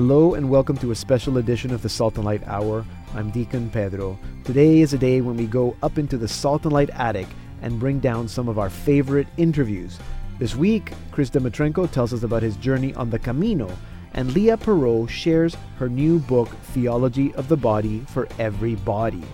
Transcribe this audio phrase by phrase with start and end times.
[0.00, 2.84] Hello and welcome to a special edition of the Salt and Light Hour.
[3.16, 4.16] I'm Deacon Pedro.
[4.44, 7.26] Today is a day when we go up into the Salt and Light attic
[7.62, 9.98] and bring down some of our favorite interviews.
[10.38, 13.76] This week, Chris Demetrenko tells us about his journey on the Camino,
[14.14, 19.24] and Leah Perrault shares her new book, Theology of the Body for Every Body.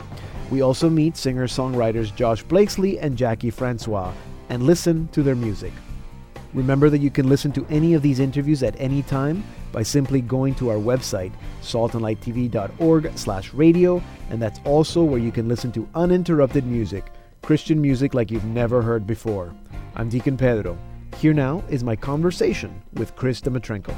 [0.51, 4.15] We also meet singer songwriters Josh Blakesley and Jackie Francois
[4.49, 5.75] and listen to their music.
[6.55, 9.45] Remember that you can listen to any of these interviews at any time
[9.75, 15.49] by simply going to our website, saltandlighttv.org slash radio, and that's also where you can
[15.49, 17.05] listen to uninterrupted music,
[17.43, 19.53] Christian music like you've never heard before.
[19.97, 20.79] I'm Deacon Pedro.
[21.19, 23.95] Here now is my conversation with Chris Demetrenko.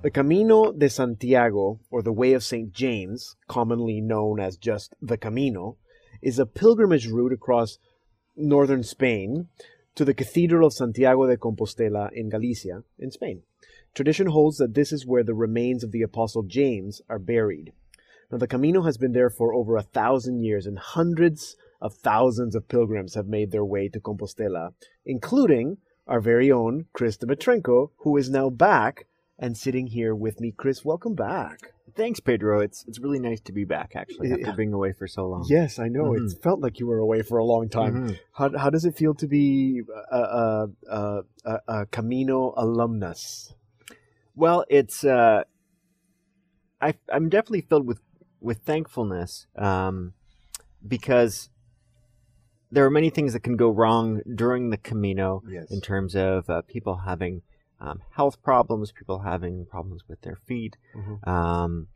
[0.00, 2.72] The Camino de Santiago, or the Way of St.
[2.72, 5.76] James, commonly known as just the Camino,
[6.22, 7.78] is a pilgrimage route across
[8.36, 9.48] northern Spain
[9.96, 13.42] to the Cathedral of Santiago de Compostela in Galicia, in Spain.
[13.92, 17.72] Tradition holds that this is where the remains of the Apostle James are buried.
[18.30, 22.54] Now, the Camino has been there for over a thousand years, and hundreds of thousands
[22.54, 28.16] of pilgrims have made their way to Compostela, including our very own Chris Demetrenko, who
[28.16, 29.07] is now back
[29.38, 30.52] and sitting here with me.
[30.56, 31.72] Chris, welcome back.
[31.94, 32.60] Thanks, Pedro.
[32.60, 33.92] It's it's really nice to be back.
[33.96, 34.54] Actually, after Yeah.
[34.54, 35.44] being away for so long.
[35.48, 36.04] Yes, I know.
[36.12, 36.30] Mhm.
[36.32, 38.08] It felt like you were away for a long time.
[38.08, 38.18] Mhm.
[38.34, 43.54] How, how does it feel to be a, a, a, a, a Camino alumnus?
[44.36, 45.42] Well, it's uh,
[46.80, 48.00] I I'm definitely filled with
[48.40, 50.12] with thankfulness um,
[50.86, 51.50] because
[52.70, 55.70] there are many things that can go wrong during the Camino Yes.
[55.72, 57.42] in terms of uh, people having
[57.80, 61.26] um, health problems, people having problems with their feet, Mhm.
[61.28, 61.86] um,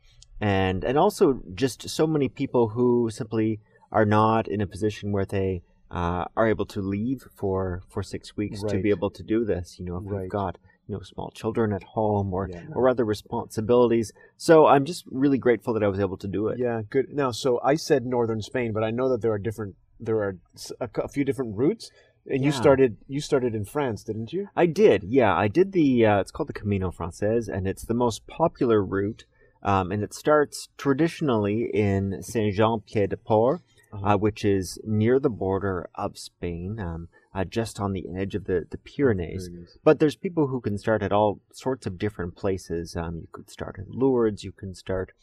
[0.41, 3.59] and and also just so many people who simply
[3.91, 5.61] are not in a position where they
[5.91, 9.77] uh, are able to leave for for six weeks to be able to do this.
[9.79, 10.21] You know, if Right.
[10.23, 10.57] you've got
[10.87, 12.65] you know small children at home or Yeah.
[12.75, 14.11] or other responsibilities.
[14.37, 16.57] So I'm just really grateful that I was able to do it.
[16.59, 17.13] Yeah, good.
[17.13, 19.75] Now, so I said northern Spain, but I know that there are different.
[19.99, 21.91] There are s- a, cou- a few different routes,
[22.27, 22.97] and you started.
[23.07, 24.47] You started in France, didn't you?
[24.55, 25.35] I did, yeah.
[25.35, 26.05] I did the.
[26.05, 29.25] Uh, it's called the Camino Frances, and it's the most popular route.
[29.61, 33.61] Um, and it starts traditionally in Saint Jean Pied de Port,
[33.93, 34.07] Uh-huh.
[34.07, 38.45] uh, which is near the border of Spain, um, uh, just on the edge of
[38.45, 39.49] the, the Pyrenees.
[39.83, 42.95] But there's people who can start at all sorts of different places.
[42.95, 45.13] Um, you could start in Lourdes, you can start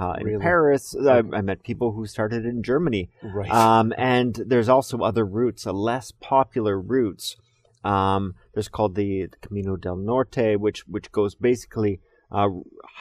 [0.00, 0.42] uh, in Really?
[0.42, 0.94] Paris.
[0.96, 3.10] I, I met people who started in Germany.
[3.22, 3.50] Right.
[3.50, 7.36] Um, and there's also other routes, uh, less popular routes.
[7.84, 12.00] Um, there's called the, Camino del Norte, which which goes basically
[12.30, 12.48] uh,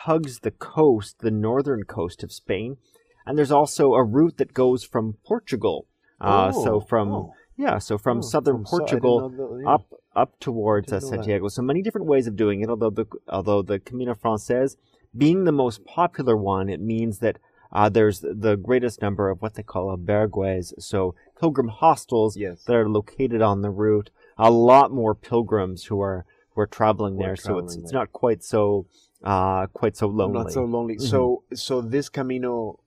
[0.06, 2.78] hugs the coast, the northern coast of Spain.
[3.26, 5.86] And there's also a route that goes from Portugal.
[6.20, 7.34] Uh, so Oh, from oh.
[7.58, 9.74] yeah, so from Oh, southern from Sa- I didn't Portugal know that, yeah.
[9.74, 11.06] up up towards uh, that.
[11.06, 11.48] Santiago.
[11.50, 12.70] So many different ways of doing it.
[12.70, 14.78] Although the although the Camino Frances
[15.16, 17.38] being the most popular one, it means that
[17.72, 22.64] uh, there's the greatest number of what they call albergues, so pilgrim hostels Yes.
[22.66, 24.10] that are located on the route.
[24.38, 26.26] A lot more pilgrims who are
[26.56, 28.00] who are traveling Who are there, so it's it's there.
[28.02, 28.88] not quite so
[29.24, 30.44] uh, quite so lonely.
[30.44, 30.96] Not so lonely.
[30.96, 31.02] Mhm.
[31.02, 32.80] So, so this Camino,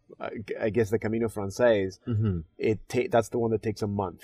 [0.60, 4.22] I guess the Camino Frances, hmm it ta- that's the one that takes a month.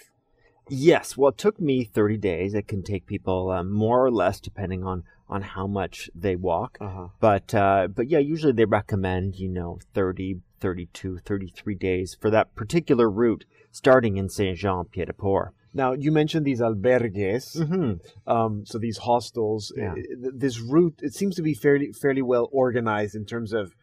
[0.71, 2.55] Yes, well, it took me 30 days.
[2.55, 6.79] It can take people um, more or less depending on, on how much they walk.
[6.81, 7.09] Uh huh.
[7.21, 12.55] But uh, but yeah, usually they recommend, you know, 30, 32, 33 days for that
[12.55, 15.53] particular route starting in Saint Jean Pied de Port.
[15.75, 17.47] Now you mentioned these albergues.
[17.67, 17.93] hmm
[18.27, 19.73] um, so these hostels.
[19.77, 19.93] Yeah.
[19.93, 23.75] uh, This route it seems to be fairly fairly well organized in terms of.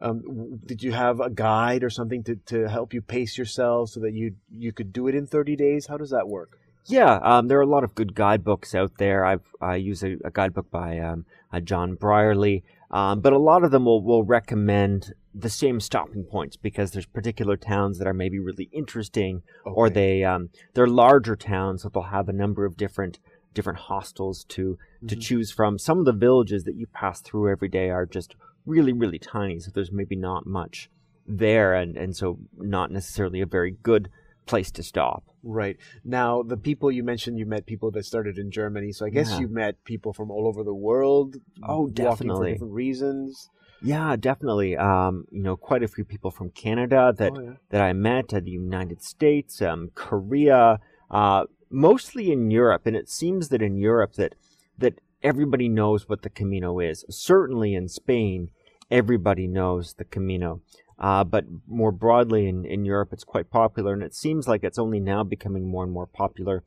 [0.00, 4.00] Um, did you have a guide or something to, to help you pace yourself so
[4.00, 5.86] that you you could do it in thirty days?
[5.86, 6.58] How does that work?
[6.86, 9.24] Yeah, um, there are a lot of good guidebooks out there.
[9.24, 13.62] I've I use a, a guidebook by um, uh, John Brierley, um, but a lot
[13.62, 18.12] of them will, will recommend the same stopping points because there's particular towns that are
[18.12, 22.76] maybe really interesting, or they um, they're larger towns, so they'll have a number of
[22.76, 23.18] different
[23.54, 24.76] different hostels to
[25.06, 25.20] to Mhm.
[25.20, 25.78] choose from.
[25.78, 28.34] Some of the villages that you pass through every day are just
[28.66, 30.90] really really tiny, so there's maybe not much
[31.28, 34.08] there, and and so not necessarily a very good
[34.46, 35.22] place to stop.
[35.42, 35.76] Right.
[36.04, 38.92] Now, the people you mentioned, you met people that started in Germany.
[38.92, 39.40] So I guess Yeah.
[39.40, 41.36] you met people from all over the world.
[41.62, 42.52] Oh, walking for definitely.
[42.52, 43.50] different reasons.
[43.82, 44.76] Yeah, definitely.
[44.76, 47.54] Um, you know, quite a few people from Canada that oh, yeah.
[47.70, 50.78] that I met, uh, the United States, um, Korea,
[51.10, 54.36] uh, mostly in Europe, and it seems that in Europe that
[54.78, 57.04] that everybody knows what the Camino is.
[57.08, 58.50] Certainly in Spain,
[58.90, 60.60] everybody knows the Camino.
[60.98, 64.78] Uh, but more broadly in, in Europe, it's quite popular, and it seems like it's
[64.78, 66.62] only now becoming more and more popular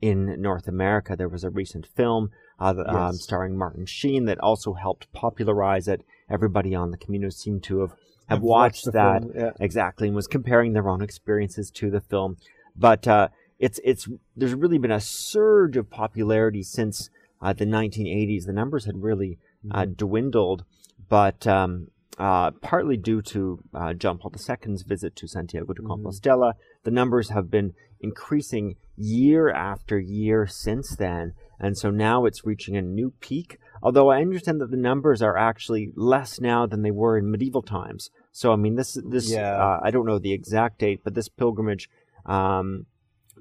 [0.00, 1.14] in North America.
[1.16, 5.88] There was a recent film uh, that, um, starring Martin Sheen that also helped popularize
[5.88, 6.04] it.
[6.28, 7.90] Everybody on the Camino seemed to have,
[8.28, 9.50] have I've watched, the that film, Yeah.
[9.60, 12.36] exactly and was comparing their own experiences to the film.
[12.74, 13.28] But uh,
[13.58, 17.08] it's it's there's really been a surge of popularity since
[17.40, 18.44] uh, the 1980s.
[18.46, 19.38] The numbers had really
[19.70, 19.92] uh, Mm-hmm.
[19.92, 20.64] dwindled,
[21.08, 21.88] but um,
[22.18, 25.88] uh, partly due to uh, John Paul II's visit to Santiago de Mhm.
[25.88, 26.54] Compostela,
[26.84, 32.76] the numbers have been increasing year after year since then, and so now it's reaching
[32.76, 33.58] a new peak.
[33.82, 37.62] Although I understand that the numbers are actually less now than they were in medieval
[37.62, 38.10] times.
[38.32, 39.54] So I mean, this this Yeah.
[39.56, 41.88] uh, I don't know the exact date, but this pilgrimage
[42.24, 42.86] um,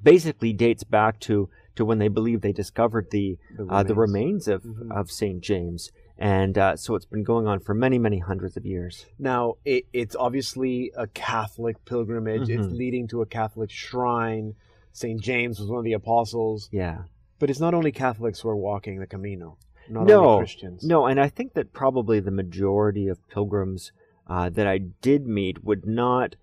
[0.01, 3.37] basically dates back to to when they believe they discovered the
[3.69, 4.91] uh, the remains of, Mhm.
[4.91, 8.65] of Saint James, and uh, so it's been going on for many many hundreds of
[8.65, 9.05] years.
[9.19, 12.49] Now, it, it's obviously a Catholic pilgrimage.
[12.49, 12.77] It's Mhm.
[12.77, 14.55] leading to a Catholic shrine.
[14.93, 15.19] St.
[15.21, 16.69] James was one of the apostles.
[16.71, 17.03] Yeah.
[17.37, 19.57] But it's not only Catholics who are walking the Camino,
[19.89, 20.85] not No, only Christians.
[20.85, 23.91] No, and I think that probably the majority of pilgrims
[24.27, 26.35] uh, that I did meet would not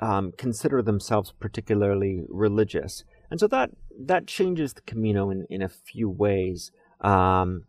[0.00, 5.68] um, consider themselves particularly religious, and so that that changes the Camino in, in a
[5.68, 6.70] few ways.
[7.00, 7.64] Um,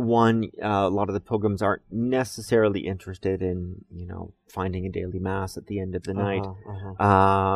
[0.00, 4.90] one, uh, a lot of the pilgrims aren't necessarily interested in you know finding a
[4.90, 7.04] daily mass at the end of the night Uh-huh, uh-huh.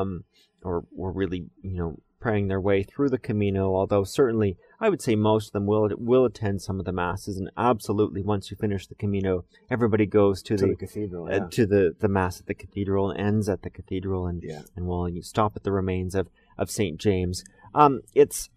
[0.00, 0.24] um,
[0.62, 3.74] or or really you know praying their way through the Camino.
[3.74, 7.36] Although certainly I would say most of them will will attend some of the masses,
[7.38, 11.28] and absolutely once you finish the Camino, everybody goes to, To the, the cathedral.
[11.30, 14.62] uh, to the the mass at the cathedral and ends at the cathedral, and Yeah.
[14.76, 17.44] and will you stop at the remains of of Saint James.
[17.74, 18.48] Um, it's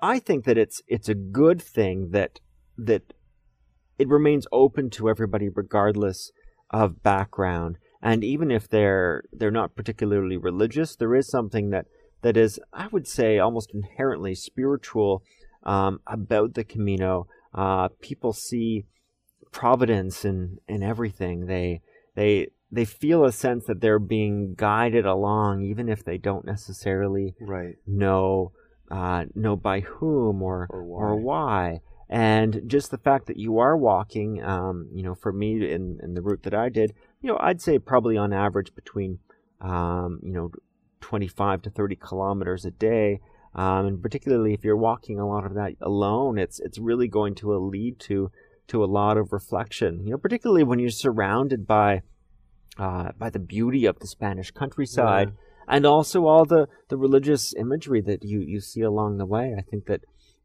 [0.00, 2.40] I think that it's it's a good thing that
[2.76, 3.12] that
[3.98, 6.32] it remains open to everybody regardless
[6.70, 11.86] of background and even if they're they're not particularly religious there is something that
[12.22, 15.22] that is i would say almost inherently spiritual
[15.64, 18.84] um, about the camino uh, people see
[19.52, 21.80] providence in in everything they
[22.16, 27.34] they they feel a sense that they're being guided along even if they don't necessarily
[27.38, 27.76] right.
[27.86, 28.50] know
[28.90, 31.02] uh, know by whom or Or why.
[31.02, 31.80] or why.
[32.12, 36.12] And just the fact that you are walking, um, you know, for me in, in
[36.12, 36.92] the route that I did,
[37.22, 39.18] you know, I'd say probably on average between,
[39.62, 40.50] um, you know,
[41.00, 43.20] 25 to 30 kilometers a day.
[43.54, 47.34] Um, and particularly if you're walking a lot of that alone, it's it's really going
[47.36, 48.30] to lead to
[48.68, 50.04] to a lot of reflection.
[50.04, 52.02] You know, particularly when you're surrounded by
[52.78, 55.32] uh, by the beauty of the Spanish countryside
[55.66, 59.54] and also all the, the religious imagery that you, you see along the way.
[59.56, 60.02] I think that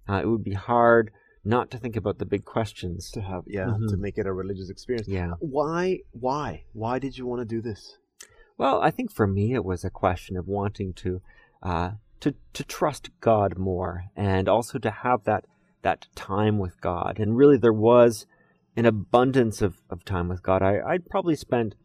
[0.07, 1.11] uh, it would be hard
[1.43, 3.09] not to think about the big questions.
[3.11, 3.99] To have, yeah, to Mhm.
[3.99, 5.07] make it a religious experience.
[5.07, 5.33] Yeah.
[5.39, 5.99] Why?
[6.11, 6.63] Why?
[6.73, 7.97] Why did you want to do this?
[8.57, 11.21] Well, I think for me it was a question of wanting to
[11.63, 15.45] uh, to to trust God more, and also to have that
[15.83, 17.19] that time with God.
[17.19, 18.25] And really, there was
[18.75, 20.61] an abundance of, of time with God.
[20.61, 21.75] I I'd probably spent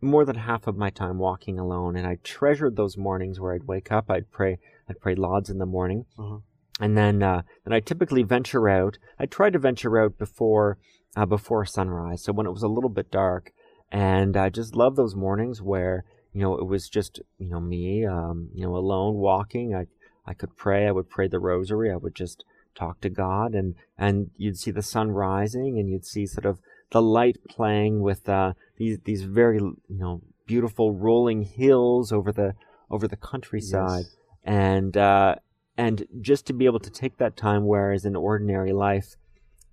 [0.00, 3.64] more than half of my time walking alone, and I treasured those mornings where I'd
[3.68, 6.38] wake up, I'd pray, I'd pray lauds in the morning, Uh-huh.
[6.82, 8.98] And then uh, then I typically venture out.
[9.18, 10.78] I try to venture out before
[11.16, 13.52] uh, before sunrise, so when it was a little bit dark,
[13.90, 18.04] and I just love those mornings where you know it was just you know me,
[18.04, 19.74] um, you know, alone walking.
[19.74, 19.86] I
[20.30, 20.86] I could pray.
[20.88, 21.90] I would pray the rosary.
[21.92, 26.06] I would just talk to God, and and you'd see the sun rising, and you'd
[26.06, 26.60] see sort of
[26.90, 32.54] the light playing with uh, these these very you know beautiful rolling hills over the
[32.90, 34.16] over the countryside Yes.
[34.44, 35.36] and uh,
[35.82, 39.16] and just to be able to take that time, whereas in ordinary life,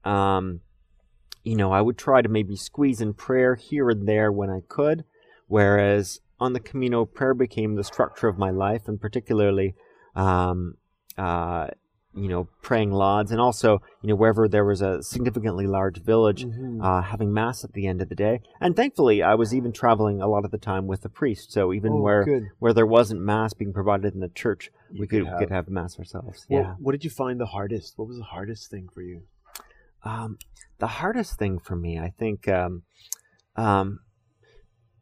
[0.03, 0.61] um,
[1.43, 4.61] you know, I would try to maybe squeeze in prayer here and there when I
[4.67, 5.03] could,
[5.45, 9.75] whereas on the Camino, prayer became the structure of my life, and particularly,
[10.15, 10.77] um,
[11.15, 11.67] uh,
[12.19, 16.45] you know, praying lauds, and also, you know, wherever there was a significantly large village,
[16.45, 16.83] Mhm.
[16.83, 18.41] uh, having mass at the end of the day.
[18.59, 21.71] And thankfully, I was even traveling a lot of the time with a priest, so
[21.73, 22.47] even Oh, where good.
[22.59, 25.49] where there wasn't mass being provided in the church, You we could could have- could
[25.51, 26.45] have mass ourselves.
[26.49, 26.75] What, yeah.
[26.79, 27.97] what did you find the hardest?
[27.97, 29.23] What was the hardest thing for you?
[30.03, 30.37] Um,
[30.79, 32.83] the hardest thing for me, I think, um,
[33.55, 33.99] um,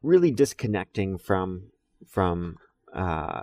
[0.01, 1.71] really disconnecting from
[2.07, 2.57] from
[2.93, 3.41] uh,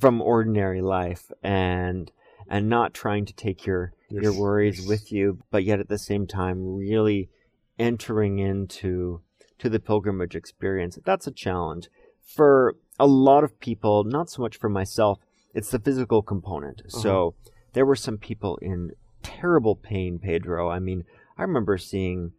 [0.00, 2.10] from ordinary life and
[2.48, 5.98] and not trying to take your Your your worries with you, but yet at the
[5.98, 7.28] same time really
[7.78, 9.20] entering into
[9.58, 10.98] to the pilgrimage experience.
[11.04, 11.88] That's a challenge
[12.24, 14.04] for a lot of people.
[14.04, 15.18] Not so much for myself.
[15.54, 16.80] It's the physical component.
[16.80, 16.98] Uh-huh.
[17.00, 17.34] So
[17.72, 20.68] there were some people in terrible pain, Pedro.
[20.68, 21.04] I mean,
[21.38, 22.32] I remember seeing,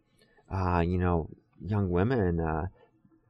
[0.50, 1.28] uh, you know,
[1.60, 2.66] young women, uh,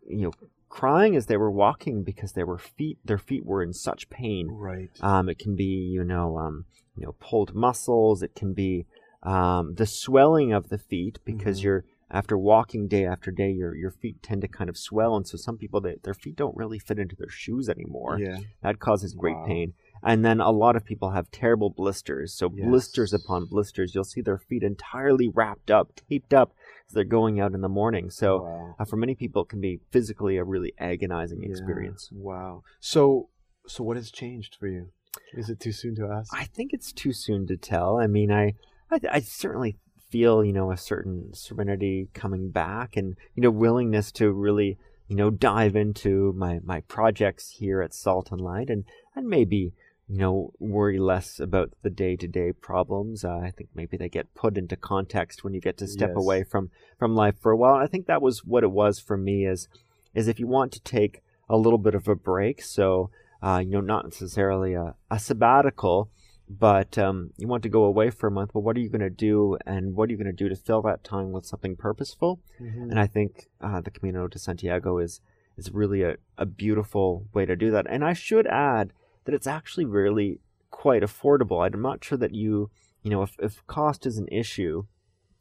[0.08, 0.32] you know,
[0.68, 4.48] crying as they were walking because their were feet, their feet were in such pain.
[4.50, 4.90] Right.
[5.00, 6.64] Um, it can be, you know, um,
[6.96, 8.22] you know, pulled muscles.
[8.22, 8.86] It can be
[9.22, 11.64] um, the swelling of the feet because Mhm.
[11.64, 15.26] you're after walking day after day, your your feet tend to kind of swell, and
[15.26, 18.20] so some people they, their feet don't really fit into their shoes anymore.
[18.20, 18.38] yeah.
[18.62, 19.44] That causes great Wow.
[19.46, 19.74] pain.
[20.02, 22.32] And then a lot of people have terrible blisters.
[22.34, 22.66] So Yes.
[22.66, 23.94] blisters upon blisters.
[23.94, 26.54] You'll see their feet entirely wrapped up, taped up
[26.88, 28.10] as they're going out in the morning.
[28.10, 28.74] So Wow.
[28.78, 31.48] uh, for many people, it can be physically a really agonizing Yeah.
[31.50, 32.10] experience.
[32.12, 32.62] Wow.
[32.80, 33.28] So,
[33.66, 34.88] so what has changed for you?
[35.32, 36.32] Is it too soon to ask?
[36.32, 37.96] I think it's too soon to tell.
[37.98, 38.54] I mean, I,
[38.90, 39.78] I, I certainly
[40.10, 45.16] feel, you know, a certain serenity coming back and, you know, willingness to really, you
[45.16, 48.84] know, dive into my, my projects here at Salt and Light and,
[49.16, 49.72] and maybe,
[50.08, 53.24] you know, worry less about the day to day problems.
[53.24, 56.16] Uh, I think maybe they get put into context when you get to step Yes.
[56.16, 57.74] away from, from life for a while.
[57.74, 59.68] I think that was what it was for me is,
[60.14, 62.62] is if you want to take a little bit of a break.
[62.62, 63.10] So,
[63.42, 66.08] uh, you know, not necessarily a, a sabbatical,
[66.48, 68.54] but um, you want to go away for a month.
[68.54, 70.54] Well, what are you going to do, and what are you going to do to
[70.56, 72.38] fill that time with something purposeful?
[72.60, 72.90] Mhm.
[72.90, 75.20] And I think uh, the Camino de Santiago is
[75.56, 77.86] is really a, a beautiful way to do that.
[77.88, 78.92] And I should add
[79.26, 80.40] that it's actually really
[80.70, 81.64] quite affordable.
[81.64, 82.70] I'm not sure that you,
[83.02, 84.84] you know, if, if cost is an issue,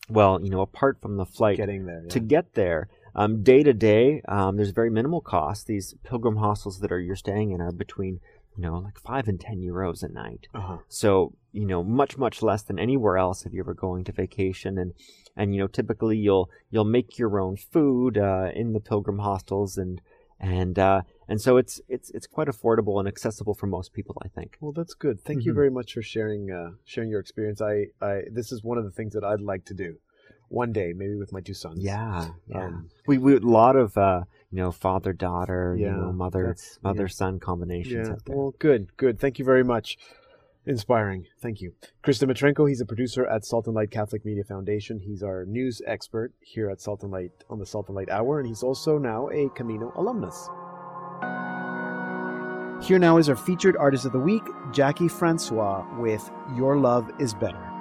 [0.10, 2.06] well, you know, apart from the flight Getting there.
[2.10, 2.90] to get there.
[3.16, 5.68] Um, day to day, um, there's very minimal cost.
[5.68, 8.20] These pilgrim hostels that are you're staying in are between,
[8.58, 10.48] you know, like five and ten euros a night.
[10.54, 10.78] Uh-huh.
[10.90, 14.78] So you know, much much less than anywhere else if you're ever going to vacation.
[14.78, 14.94] And
[15.38, 19.78] and you know, typically you'll you'll make your own food uh, in the pilgrim hostels,
[19.78, 20.02] and
[20.40, 24.16] and uh, and so it's it's it's quite affordable and accessible for most people.
[24.24, 24.58] I think.
[24.62, 25.22] Well, that's good.
[25.22, 25.56] Thank you Mhm.
[25.56, 27.62] very much for sharing uh, sharing your experience.
[27.62, 29.96] I, I this is one of the things that I'd like to do
[30.50, 31.84] one day, maybe with my two sons.
[31.84, 32.66] Yeah, yeah.
[32.66, 36.78] Um, we we a lot of uh, you know father daughter, you know mother that's-
[36.82, 36.88] yeah.
[36.90, 38.16] mother son combinations Yeah.
[38.36, 39.20] Well, good, good.
[39.20, 39.98] Thank you very much.
[40.68, 41.28] Inspiring.
[41.44, 41.74] Thank you.
[42.02, 44.98] Chris Demetrenko, he's a producer at Salt and Light Catholic Media Foundation.
[45.00, 48.40] He's our news expert here at Salt and Light on the Salt and Light Hour,
[48.40, 50.50] and he's also now a Camino alumnus.
[52.82, 57.34] Here now is our featured artist of the week, Jackie Francois, with Your Love is
[57.34, 57.75] Better.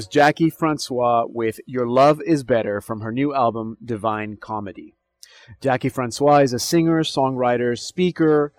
[0.00, 4.94] Was Jackie Francois with Your Love is Better from her new album, Divine Comedy.
[5.60, 8.54] Jackie Francois is a singer, songwriter, speaker,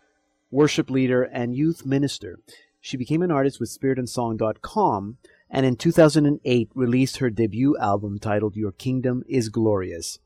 [0.52, 2.38] worship leader, and youth minister.
[2.80, 5.18] She became an artist with spiritandsong.com
[5.50, 10.20] and in 2008 released her debut album titled Your Kingdom is Glorious.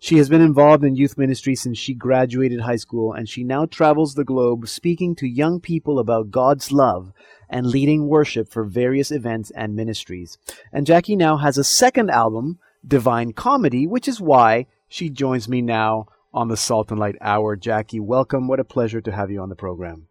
[0.00, 3.66] She has been involved in youth ministry since she graduated high school, and she now
[3.66, 7.12] travels the globe speaking to young people about God's love
[7.50, 10.38] and leading worship for various events and ministries.
[10.72, 15.60] And Jackie now has a second album, Divine Comedy, which is why she joins me
[15.60, 17.56] now on the Salt and Light Hour.
[17.56, 18.48] Jackie, welcome.
[18.48, 20.06] What a pleasure to have you on the program.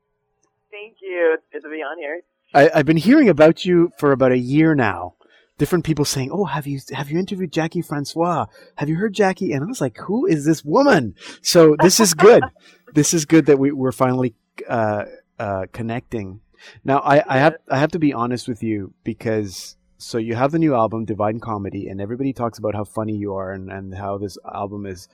[0.69, 1.35] Thank you.
[1.35, 2.21] It's good to be on here.
[2.53, 5.15] I, I've been hearing about you for about a year now
[5.59, 8.47] different people saying, "Oh, have you have you interviewed Jackie Francois?
[8.75, 12.15] Have you heard Jackie?" And I was like, "Who is this woman?" So this is
[12.15, 12.43] good.
[12.95, 14.33] this is good that we, we're finally
[14.67, 15.05] uh,
[15.37, 16.41] uh, connecting.
[16.83, 20.51] Now, I, I have I have to be honest with you because so you have
[20.51, 23.93] the new album Divine Comedy, and everybody talks about how funny you are and and
[23.95, 25.07] how this album is.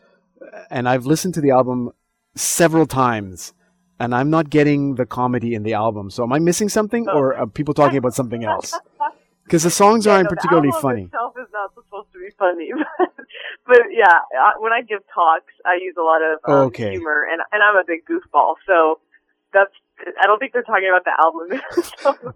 [0.70, 1.92] And I've listened to the album
[2.36, 3.54] several times.
[3.98, 6.10] And I'm not getting the comedy in the album.
[6.10, 8.78] So am I missing something, or are people talking about something else?
[9.46, 11.04] Because the songs Yeah, aren't no, the album funny.
[11.04, 13.10] Itself is not supposed to be funny, but,
[13.68, 14.10] but yeah,
[14.42, 16.90] I- when I give talks, I use a lot of um, Okay.
[16.92, 19.00] humor, and and I'm a big goofball, so
[19.54, 19.72] that's.
[20.22, 21.62] I don't think they're talking about the album.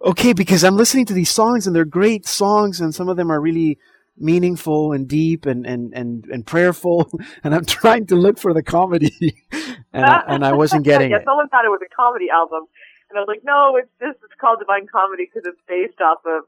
[0.02, 3.30] Okay, because I'm listening to these songs and they're great songs, and some of them
[3.30, 3.78] are really
[4.16, 7.10] meaningful and deep and and and, and prayerful.
[7.44, 9.36] And I'm trying to look for the comedy,
[9.92, 11.24] and I, and I wasn't getting yeah, it.
[11.24, 12.64] someone thought it was a comedy album,
[13.08, 16.18] and I was like, no, it's just it's called Divine Comedy because it's based off
[16.26, 16.44] of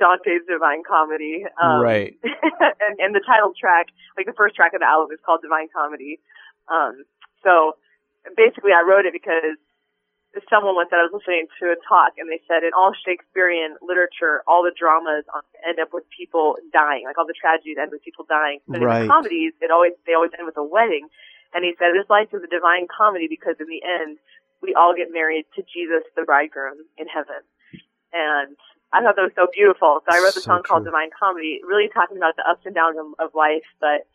[0.00, 1.44] Dante's Divine Comedy.
[1.62, 2.16] Um, Right.
[2.24, 5.68] and, and the title track, like the first track of the album, is called Divine
[5.72, 6.20] Comedy.
[6.68, 7.04] Um,
[7.42, 7.76] so
[8.36, 9.56] basically, I wrote it because
[10.50, 13.78] someone once said I was listening to a talk, and they said in all Shakespearean
[13.82, 15.24] literature, all the dramas
[15.62, 18.58] end up with people dying, like all the tragedies end with people dying.
[18.66, 21.06] But in the comedies, it always they always end with a wedding.
[21.54, 24.18] And he said this life is a divine comedy because in the end,
[24.58, 27.46] we all get married to Jesus, the bridegroom, in heaven.
[28.10, 28.58] And
[28.94, 30.02] I thought that was so beautiful.
[30.02, 30.84] So I wrote the So song called.
[30.84, 34.06] Divine Comedy, really talking about the ups and downs of, of life, but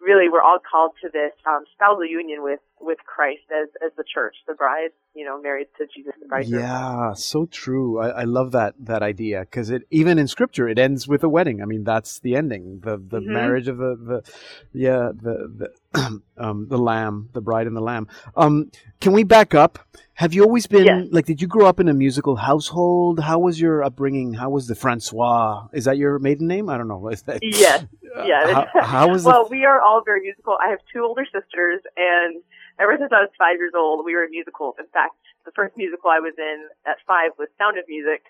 [0.00, 4.04] really we're all called to this um, spousal union with with Christ as as the
[4.12, 6.60] church, the bride, you know, married to Jesus, the bridegroom.
[6.62, 7.98] Yeah, so true.
[8.00, 11.28] I, I love that that idea because it even in scripture it ends with a
[11.28, 11.62] wedding.
[11.62, 13.26] I mean that's the ending, the the Mhm.
[13.26, 14.32] marriage of the the
[14.72, 18.08] yeah the the um the lamb, the bride and the lamb.
[18.36, 19.78] Um, can we back up?
[20.14, 21.06] Have you always been Yes.
[21.10, 21.26] like?
[21.26, 23.20] Did you grow up in a musical household?
[23.20, 24.34] How was your upbringing?
[24.34, 25.66] How was the Francois?
[25.72, 26.68] Is that your maiden name?
[26.68, 27.08] I don't know.
[27.14, 27.84] Is that, Yes,
[28.24, 28.64] yeah.
[28.74, 29.50] How, how was well, the?
[29.50, 30.56] we are all very musical.
[30.64, 32.42] I have two older sisters, and
[32.78, 34.74] ever since I was five years old, we were in musicals.
[34.78, 38.24] In fact, the first musical I was in at five was Sound of Music,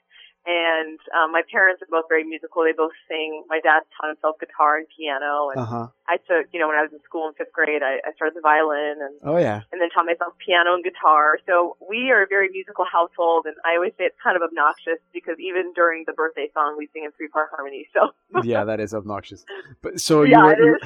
[0.47, 2.65] and um, my parents are both very musical.
[2.65, 3.45] They both sing.
[3.49, 5.87] My dad taught himself guitar and piano, and Uh huh.
[6.07, 8.37] I took, you know, when I was in school in fifth grade, I, I started
[8.37, 9.63] the violin and Oh yeah.
[9.73, 11.39] and then taught myself piano and guitar.
[11.47, 15.01] So we are a very musical household, and I always say it's kind of obnoxious
[15.15, 17.89] because even during the birthday song, we sing in three part harmony.
[17.95, 18.11] So
[18.43, 19.47] yeah, that is obnoxious.
[19.81, 20.79] But so you yeah, were.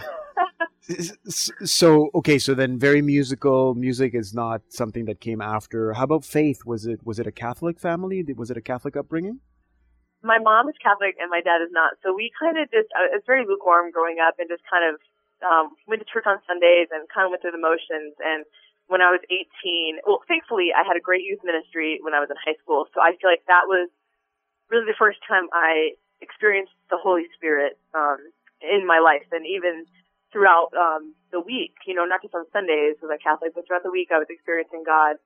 [1.64, 3.74] So okay, so then very musical.
[3.74, 5.92] Music is not something that came after.
[5.92, 6.64] How about faith?
[6.64, 8.24] Was it was it a Catholic family?
[8.34, 9.40] Was it a Catholic upbringing?
[10.22, 11.94] my mom is Catholic and my dad is not.
[12.02, 14.98] So we kind of just, uh, it's very lukewarm growing up and just kind of
[15.46, 18.18] um, went to church on Sundays and kind of went through the motions.
[18.18, 18.42] And
[18.90, 22.30] when I was 18, well, thankfully I had a great youth ministry when I was
[22.30, 22.90] in high school.
[22.90, 23.86] So I feel like that was
[24.70, 28.18] really the first time I experienced the Holy Spirit um,
[28.58, 29.30] in my life.
[29.30, 29.86] And even
[30.32, 33.82] throughout um, the week, you know, not just on Sundays was I Catholic, but throughout
[33.82, 35.16] the week I was experiencing God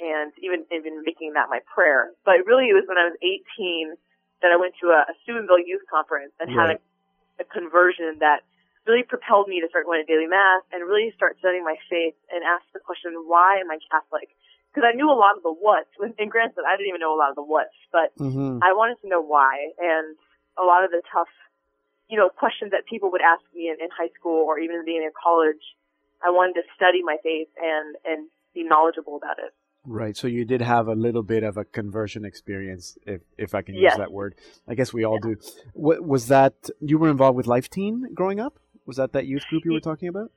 [0.00, 2.10] and even even making that my prayer.
[2.24, 3.94] But really, it was when I was 18
[4.42, 6.78] that I went to a, a Steubenville youth conference and had a,
[7.42, 8.42] a conversion that
[8.88, 12.16] really propelled me to start going to daily mass and really start studying my faith
[12.32, 14.32] and ask the question, why am I Catholic?
[14.72, 17.20] Because I knew a lot of the what's, and granted, I didn't even know a
[17.20, 18.62] lot of the what's, but Mm-hmm.
[18.62, 19.72] I wanted to know why.
[19.80, 20.16] And
[20.58, 21.32] a lot of the tough,
[22.10, 24.98] you know, questions that people would ask me in, in high school or even being
[24.98, 25.62] in the beginning of college,
[26.22, 29.54] I wanted to study my faith and, and be knowledgeable about it.
[29.86, 30.16] Right.
[30.16, 33.74] So you did have a little bit of a conversion experience, if if I can
[33.74, 33.96] use Yes.
[33.96, 34.34] that word.
[34.68, 35.36] I guess we all do.
[35.72, 36.68] What was that?
[36.80, 38.58] You were involved with Life Teen growing up?
[38.84, 40.32] Was that that youth group you were talking about?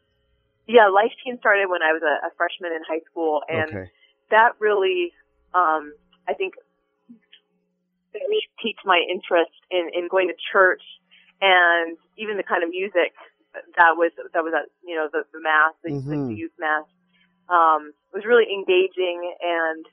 [0.65, 3.91] Yeah, Life Teen started when I was a, a freshman in high school, and okay.
[4.29, 5.12] that really,
[5.53, 5.91] um,
[6.29, 6.53] I think,
[8.13, 10.83] it really piqued my interest in, in going to church
[11.43, 13.12] and even the kind of music
[13.75, 16.32] that was that was at you know the, the mass, the, Mhm.
[16.32, 16.88] the youth mass,
[17.51, 19.84] um, was really engaging, and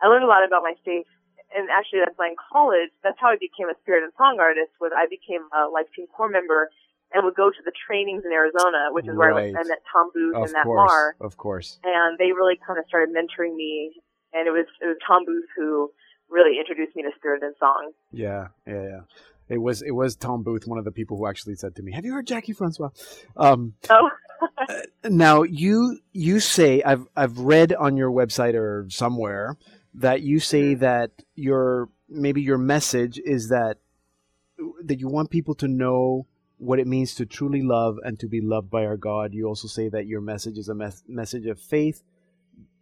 [0.00, 1.10] I learned a lot about my faith
[1.50, 4.70] and actually that's why in college, that's how I became a spirit and song artist.
[4.80, 6.70] Was I became a Life Teen Core member
[7.12, 9.50] and would go to the trainings in Arizona, which is where Right.
[9.50, 11.80] I, I met Tom Booth Of and that course, Mar, of course.
[11.82, 13.98] and they really kind of started mentoring me.
[14.32, 15.90] And it was it was Tom Booth who
[16.30, 17.90] really introduced me to spirit and song.
[18.12, 19.00] Yeah, yeah, yeah.
[19.50, 21.92] It was it was Tom Booth, one of the people who actually said to me,
[21.92, 22.90] "Have you heard Jackie Francois?"
[23.36, 24.08] Um, oh.
[24.38, 29.56] So uh, now you you say I've I've read on your website or somewhere
[29.94, 30.80] that you say mm-hmm.
[30.80, 33.78] that your maybe your message is that
[34.84, 36.26] that you want people to know
[36.58, 39.32] what it means to truly love and to be loved by our God.
[39.32, 42.02] You also say that your message is a mes- message of faith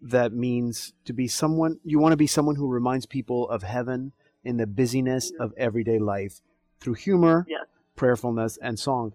[0.03, 4.13] that means to be someone you want to be someone who reminds people of heaven
[4.45, 5.43] in the busyness mm-hmm.
[5.43, 6.41] of everyday life
[6.81, 7.67] through humor, Yes.
[7.97, 9.13] prayerfulness and song.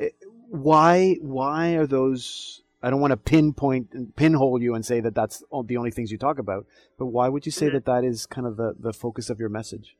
[0.00, 0.06] Uh,
[0.48, 5.14] Why why are those I don't want to pinpoint and pinhole you and say that
[5.14, 6.66] that's all the only things you talk about,
[6.98, 7.72] but why would you say Mhm.
[7.72, 9.96] that that is kind of the, the focus of your message?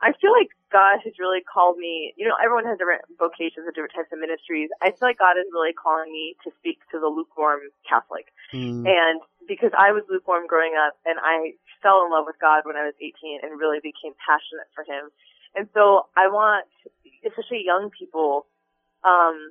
[0.00, 2.14] I feel like God has really called me.
[2.16, 4.70] You know, everyone has different vocations and different types of ministries.
[4.80, 8.26] I feel like God is really calling me to speak to the lukewarm Catholic.
[8.54, 12.62] Mm, And because I was lukewarm growing up and I fell in love with God
[12.64, 15.10] when I was 18 and really became passionate for Him.
[15.58, 16.70] And so I want,
[17.26, 18.46] especially young people,
[19.02, 19.50] um,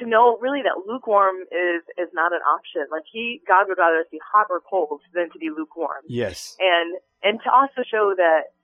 [0.00, 2.88] to know really that lukewarm is, is not an option.
[2.90, 6.08] Like He, God would rather us be hot or cold than to be lukewarm.
[6.08, 6.56] yes.
[6.56, 8.56] And, and to also show that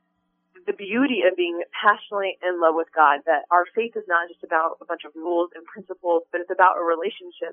[0.67, 4.41] the beauty of being passionately in love with God, that our faith is not just
[4.43, 7.53] about a bunch of rules and principles, but it's about a relationship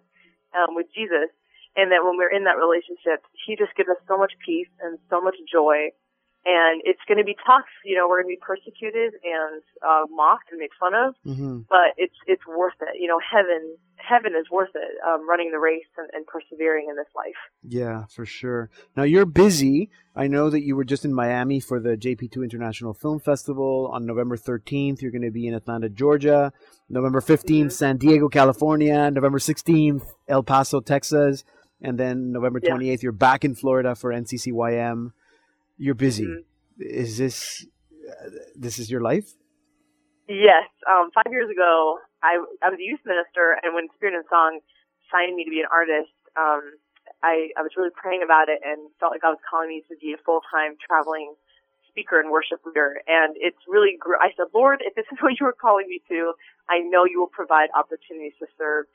[0.55, 1.27] um, with Jesus.
[1.75, 4.95] And that when we're in that relationship, He just gives us so much peace and
[5.11, 5.91] so much joy.
[6.47, 7.65] And it's going to be tough.
[7.83, 11.61] You know, we're going to be persecuted and uh, mocked and made fun of, hmm
[11.69, 12.99] but it's it's worth it.
[13.01, 14.91] You know, heaven heaven is worth it.
[15.07, 17.33] Um, running the race and, and persevering in this life.
[17.63, 18.69] Yeah, for sure.
[18.95, 19.89] Now you're busy.
[20.15, 24.05] I know that you were just in Miami for the JP2 International Film Festival on
[24.05, 25.01] November 13th.
[25.01, 26.53] You're going to be in Atlanta, Georgia.
[26.89, 27.71] November 15th, Mhm.
[27.71, 29.09] San Diego, California.
[29.09, 31.43] November 16th, El Paso, Texas.
[31.81, 32.75] And then November Yeah.
[32.75, 35.11] 28th, you're back in Florida for NCCYM.
[35.77, 36.25] You're busy.
[36.25, 36.43] Mhm.
[36.79, 37.65] Is this
[38.09, 39.33] uh, this is your life?
[40.27, 40.69] Yes.
[40.89, 44.59] Um, five years ago, I, I was a youth minister, and when Spirit and Song
[45.11, 46.61] signed me to be an artist, um,
[47.21, 49.95] I, I was really praying about it and felt like God was calling me to
[50.01, 51.35] be a full time traveling
[51.89, 53.01] speaker and worship leader.
[53.07, 54.17] And it's really grew.
[54.17, 56.33] I said, Lord, if this is what you were calling me to,
[56.69, 58.85] I know you will provide opportunities to serve.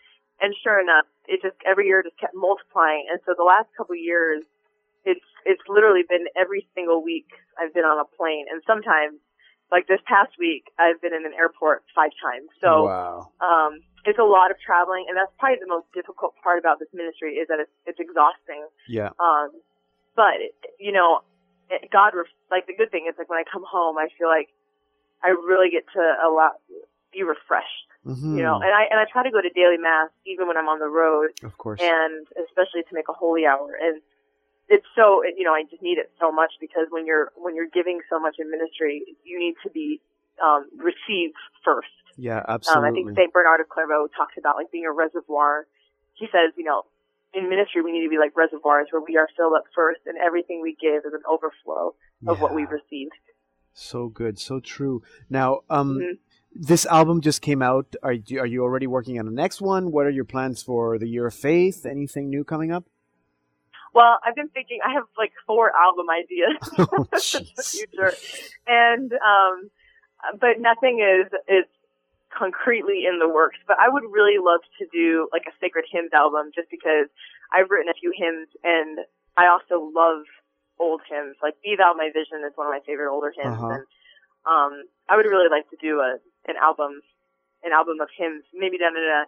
[0.40, 3.06] And sure enough, it just every year just kept multiplying.
[3.10, 4.42] And so the last couple of years,
[5.04, 9.18] it's it's literally been every single week I've been on a plane, and sometimes
[9.70, 12.50] like this past week, I've been in an airport five times.
[12.60, 13.30] So wow.
[13.40, 16.88] um, it's a lot of traveling, and that's probably the most difficult part about this
[16.92, 18.66] ministry is that it's, it's exhausting.
[18.88, 19.10] Yeah.
[19.22, 19.54] Um,
[20.16, 20.42] but
[20.78, 21.22] you know,
[21.92, 24.48] God, ref- like the good thing is like when I come home, I feel like
[25.22, 26.52] I really get to allow
[27.12, 27.86] be refreshed.
[28.06, 28.36] Mhm.
[28.36, 30.68] You know, and I and I try to go to daily mass even when I'm
[30.68, 31.80] on the road, Of course.
[31.82, 34.00] and especially to make a holy hour and
[34.70, 37.68] it's so you know i just need it so much because when you're when you're
[37.68, 40.00] giving so much in ministry you need to be
[40.42, 42.88] um received first yeah, um absolutely.
[42.88, 45.66] i think saint bernard of clairvaux talks about like being a reservoir
[46.14, 46.82] he says you know
[47.34, 50.16] in ministry we need to be like reservoirs where we are filled up first and
[50.18, 51.94] everything we give is an overflow
[52.26, 53.12] of what we've received
[53.72, 55.00] So good, so true.
[55.30, 56.18] Now, um, Mhm.
[56.52, 57.94] this album just came out.
[58.02, 59.92] Are you, are you already working on the next one?
[59.92, 61.86] What are your plans for the Year of Faith?
[61.86, 62.84] Anything new coming up?
[63.94, 67.04] Well i've been thinking i have like four album ideas Oh,
[67.38, 68.12] in the future.
[68.66, 69.70] And um
[70.40, 71.64] but nothing is is
[72.30, 73.58] concretely in the works.
[73.66, 77.08] But I would really love to do like a sacred hymns album just because
[77.52, 79.00] I've written a few hymns and
[79.36, 80.22] I also love
[80.78, 81.36] old hymns.
[81.42, 83.74] Like Be Thou My Vision is one of my favorite older hymns Uh-huh.
[83.80, 83.84] and
[84.46, 84.72] um
[85.08, 87.00] I would really like to do a an album
[87.64, 89.24] an album of hymns, maybe done in a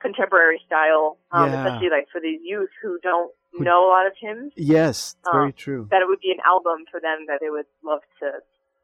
[0.00, 1.66] contemporary style, um, Yeah.
[1.66, 5.52] especially like for these youth who don't know a lot of hymns Yes, Um, very
[5.52, 5.88] true.
[5.90, 8.26] that it would be an album for them that they would love to,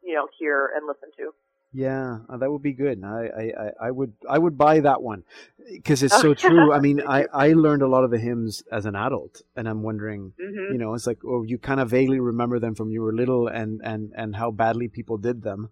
[0.02, 1.32] you know, hear and listen to.
[1.74, 3.02] Yeah, uh, that would be good.
[3.02, 3.30] I,
[3.64, 5.24] I, I- would I would buy that one
[5.70, 6.70] because it's so true.
[6.70, 7.24] I mean, I.
[7.32, 10.76] I learned a lot of the hymns as an adult, and I'm wondering, hmm you
[10.78, 13.80] know, it's like, oh, you kind of vaguely remember them from you were little, and
[13.82, 15.70] and and how badly people did them.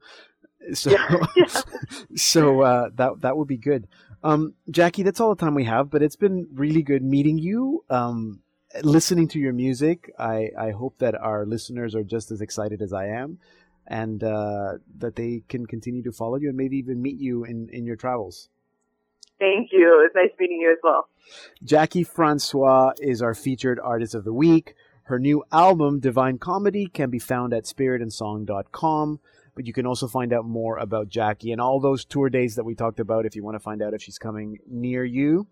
[0.73, 1.27] So, yeah.
[2.17, 3.87] so uh, that that would be good.
[4.23, 7.85] Um, Jackie, that's all the time we have, but it's been really good meeting you,
[7.89, 8.41] um,
[8.83, 10.13] listening to your music.
[10.19, 13.39] I, I hope that our listeners are just as excited as I am
[13.87, 17.69] and uh, that they can continue to follow you and maybe even meet you in,
[17.73, 18.49] in your travels.
[19.39, 20.05] Thank you.
[20.05, 21.09] It's nice meeting you as well.
[21.65, 24.75] Jackie Francois is our featured artist of the week.
[25.05, 29.19] Her new album, Divine Comedy, can be found at spiritandsong.com
[29.61, 32.65] but you can also find out more about Jackie and all those tour days that
[32.65, 33.27] we talked about.
[33.27, 35.49] If you want to find out if she's coming near you,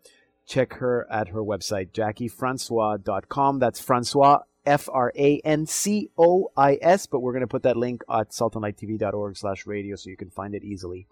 [0.47, 3.59] check her at her website, jackiefrancois.com.
[3.59, 7.05] That's Francois, F R A N C O I S.
[7.05, 10.55] But we're going to put that link at saltandlighttv.org slash radio so you can find
[10.55, 11.07] it easily.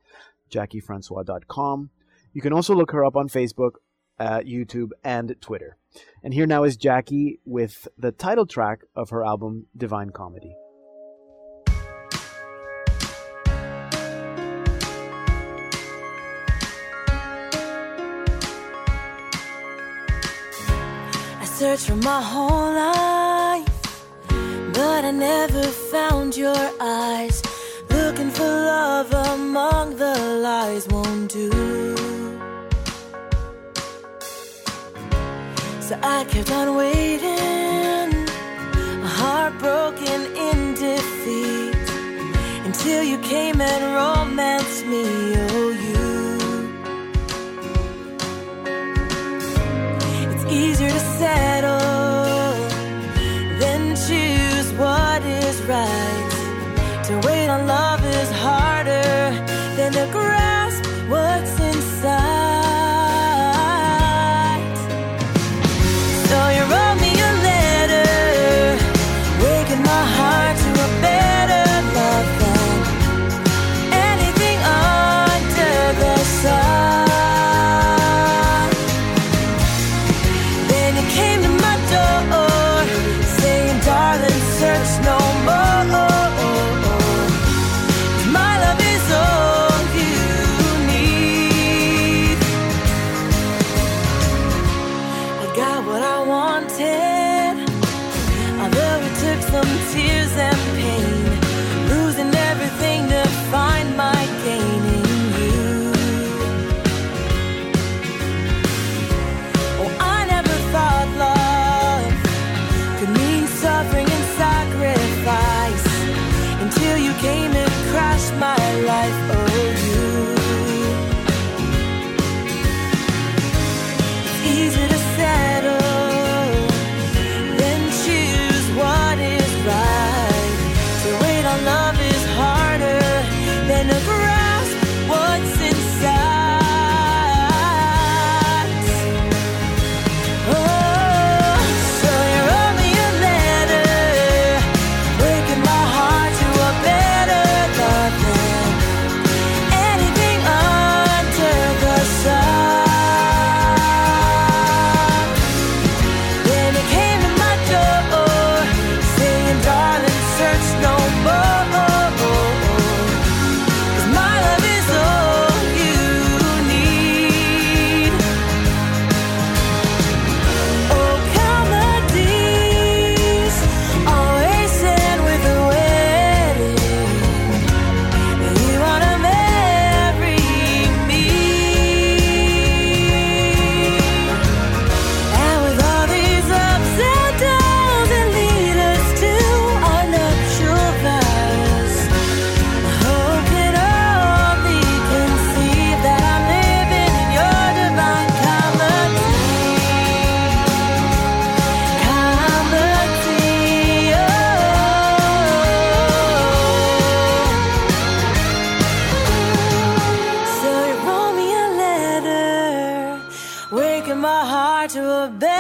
[0.51, 1.91] JackieFrancois.com.
[2.33, 3.73] You can also look her up on Facebook,
[4.19, 5.77] uh, YouTube, and Twitter.
[6.23, 10.57] And here now is Jackie with the title track of her album, Divine Comedy.
[21.59, 23.67] searched for my whole life,
[24.75, 27.43] but I never found your eyes.
[27.89, 31.51] Looking for love among the lies won't do.
[35.81, 38.13] So I kept on waiting,
[39.19, 41.89] heartbroken in defeat,
[42.67, 45.56] until you came and romanced me.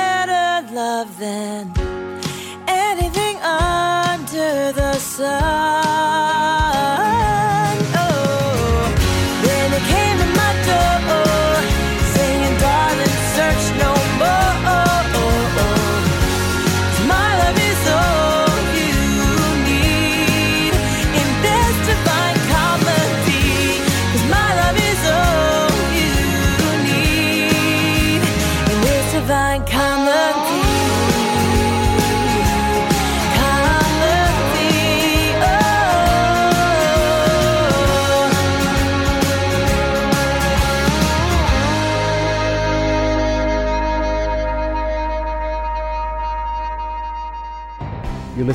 [0.06, 1.62] better love than
[2.68, 6.65] anything under the sun.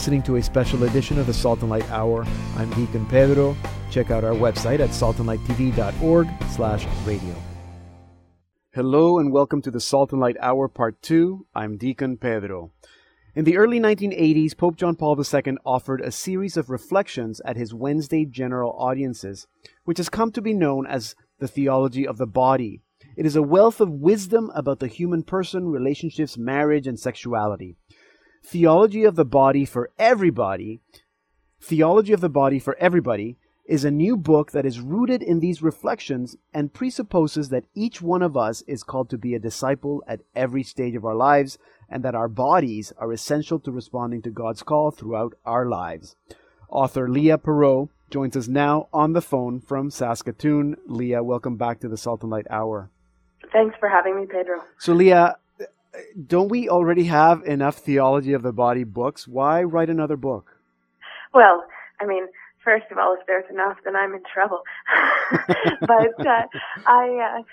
[0.01, 2.25] listening to a special edition of the Salt and Light Hour.
[2.57, 3.55] I'm Deacon Pedro.
[3.91, 7.35] Check out our website at saltandlighttv.org slash radio.
[8.73, 11.45] Hello and welcome to the Salt and Light Hour Part 2.
[11.53, 12.71] I'm Deacon Pedro.
[13.35, 17.71] In the early 1980s, Pope John Paul II offered a series of reflections at his
[17.71, 19.45] Wednesday general audiences,
[19.83, 22.81] which has come to be known as the theology of the body.
[23.15, 27.75] It is a wealth of wisdom about the human person, relationships, marriage, and sexuality.
[28.43, 30.82] Theology of the Body for Everybody,
[31.62, 35.62] Theology of the Body for Everybody, is a new book that is rooted in these
[35.62, 40.21] reflections and presupposes that each one of us is called to be a disciple at
[40.36, 44.63] every stage of our lives and that our bodies are essential to responding to God's
[44.63, 46.15] call throughout our lives.
[46.67, 50.75] Author Leah Perrault joins us now on the phone from Saskatoon.
[50.88, 52.89] Leah, welcome back to the Salt and Light Hour.
[53.54, 54.62] Thanks for having me, Pedro.
[54.77, 55.38] So, Leah,
[56.27, 59.27] don't we already have enough theology of the body books?
[59.27, 60.58] Why write another book?
[61.34, 61.63] Well,
[61.99, 62.27] I mean,
[62.63, 64.62] first of all, if there's enough, then I'm in trouble.
[65.82, 66.47] but uh,
[66.86, 67.43] I uh,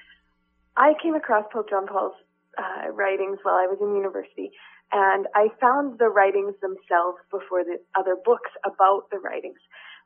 [0.76, 2.14] I came across Pope John Paul's
[2.56, 4.52] uh, writings while I was in university,
[4.92, 9.58] and I found the writings themselves before the other books about the writings.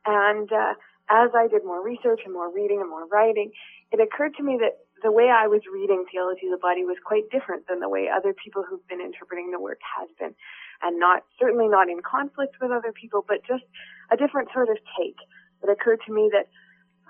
[0.07, 0.75] And uh,
[1.11, 3.53] as I did more research and more reading and more writing,
[3.92, 6.97] it occurred to me that the way I was reading Theology of the Body was
[7.05, 10.35] quite different than the way other people who've been interpreting the work has been.
[10.83, 13.65] And not, certainly not in conflict with other people, but just
[14.11, 15.19] a different sort of take.
[15.62, 16.49] It occurred to me that,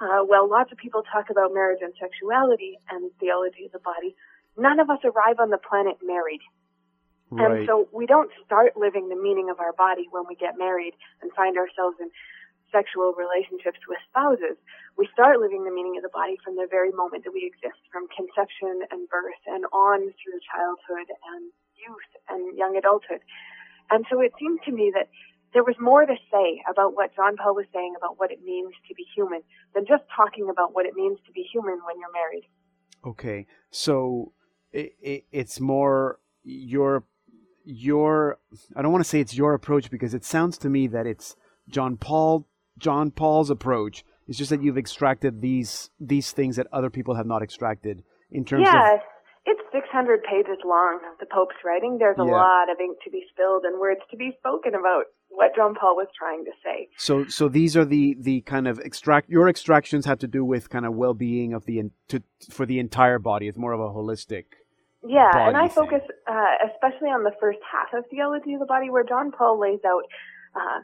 [0.00, 4.16] uh, well, lots of people talk about marriage and sexuality and theology of the body.
[4.56, 6.40] None of us arrive on the planet married.
[7.32, 10.92] And so we don't start living the meaning of our body when we get married
[11.22, 12.10] and find ourselves in
[12.72, 14.56] sexual relationships with spouses.
[14.96, 17.78] We start living the meaning of the body from the very moment that we exist,
[17.92, 23.20] from conception and birth and on through childhood and youth and young adulthood.
[23.92, 25.12] And so it seemed to me that
[25.52, 28.72] there was more to say about what John Paul was saying about what it means
[28.88, 29.42] to be human
[29.74, 32.48] than just talking about what it means to be human when you're married.
[33.04, 34.32] Okay, so
[34.72, 37.04] it, it, it's more your
[37.64, 38.38] your
[38.74, 41.36] I don't want to say it's your approach because it sounds to me that it's
[41.68, 44.04] John Paul John Paul's approach.
[44.28, 48.44] It's just that you've extracted these these things that other people have not extracted in
[48.44, 49.00] terms yes, of
[49.44, 51.98] it's 600 pages long, the Pope's writing.
[51.98, 52.30] There's a Yeah.
[52.36, 55.96] lot of ink to be spilled and words to be spoken about what John Paul
[55.96, 56.88] was trying to say.
[56.96, 60.70] so so these are the the kind of extract your extractions have to do with
[60.70, 63.48] kind of well being of the to for the entire body.
[63.48, 64.44] It's more of a holistic.
[65.04, 68.88] Yeah, and I focus uh, especially on the first half of Theology of the Body,
[68.88, 70.04] where John Paul lays out
[70.54, 70.78] uh,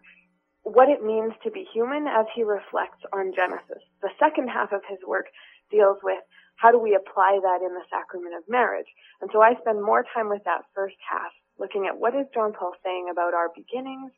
[0.69, 3.83] what it means to be human as he reflects on Genesis.
[4.03, 5.27] The second half of his work
[5.71, 6.21] deals with
[6.57, 8.89] how do we apply that in the sacrament of marriage.
[9.21, 12.53] And so I spend more time with that first half, looking at what is John
[12.53, 14.11] Paul saying about our beginnings.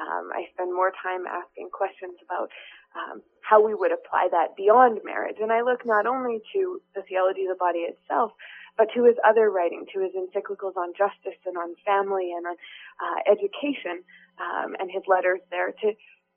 [0.00, 2.48] Um, I spend more time asking questions about
[2.94, 5.36] um, how we would apply that beyond marriage.
[5.42, 8.32] And I look not only to the theology of the body itself,
[8.76, 12.56] but to his other writing, to his encyclicals on justice and on family and on
[13.00, 14.02] uh, education,
[14.38, 15.92] um, and his letters there to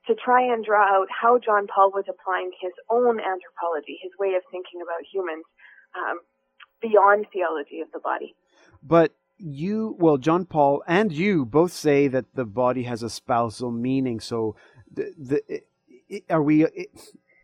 [0.06, 4.34] to try and draw out how John Paul was applying his own anthropology, his way
[4.34, 5.44] of thinking about humans,
[5.96, 6.20] um,
[6.82, 8.34] beyond theology of the body.
[8.82, 13.70] But you, well, John Paul and you both say that the body has a spousal
[13.70, 14.20] meaning.
[14.20, 14.56] So,
[14.92, 16.66] the, the are we?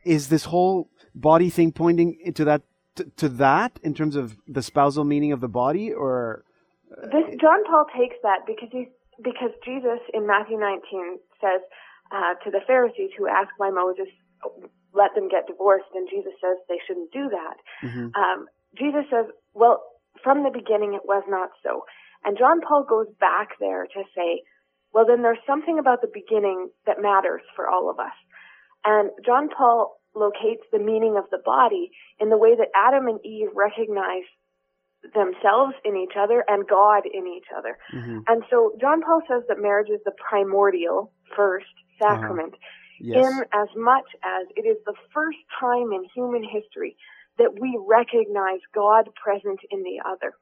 [0.05, 2.63] Is this whole body thing pointing into that
[2.97, 6.45] to, to that in terms of the spousal meaning of the body, or
[6.89, 8.89] This John Paul takes that because he
[9.23, 11.61] because Jesus in Matthew 19 says
[12.11, 14.09] uh, to the Pharisees who ask why Moses
[14.93, 17.57] let them get divorced, and Jesus says they shouldn't do that.
[17.87, 18.11] Mhm.
[18.17, 19.83] Um, Jesus says, well,
[20.23, 21.85] from the beginning it was not so.
[22.25, 24.43] And John Paul goes back there to say,
[24.93, 28.13] well, then there's something about the beginning that matters for all of us.
[28.85, 33.21] And John Paul locates the meaning of the body in the way that Adam and
[33.25, 34.25] Eve recognize
[35.15, 37.79] themselves in each other and God in each other.
[37.93, 38.25] Mhm.
[38.29, 42.55] And so John Paul says that marriage is the primordial first sacrament
[42.99, 46.97] yes, in as much as it is the first time in human history
[47.39, 50.35] that we recognize God present in the other.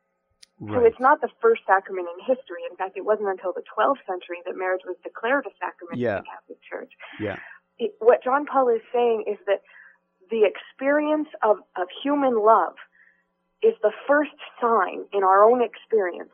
[0.67, 2.65] So it's not the first sacrament in history.
[2.69, 6.17] In fact, it wasn't until the 12th century that marriage was declared a sacrament Yeah.
[6.19, 6.93] in the Catholic Church.
[7.21, 7.37] yeah,
[7.79, 9.63] It, what John Paul is saying is that
[10.31, 12.75] the experience of, of human love
[13.63, 16.33] is the first sign in our own experience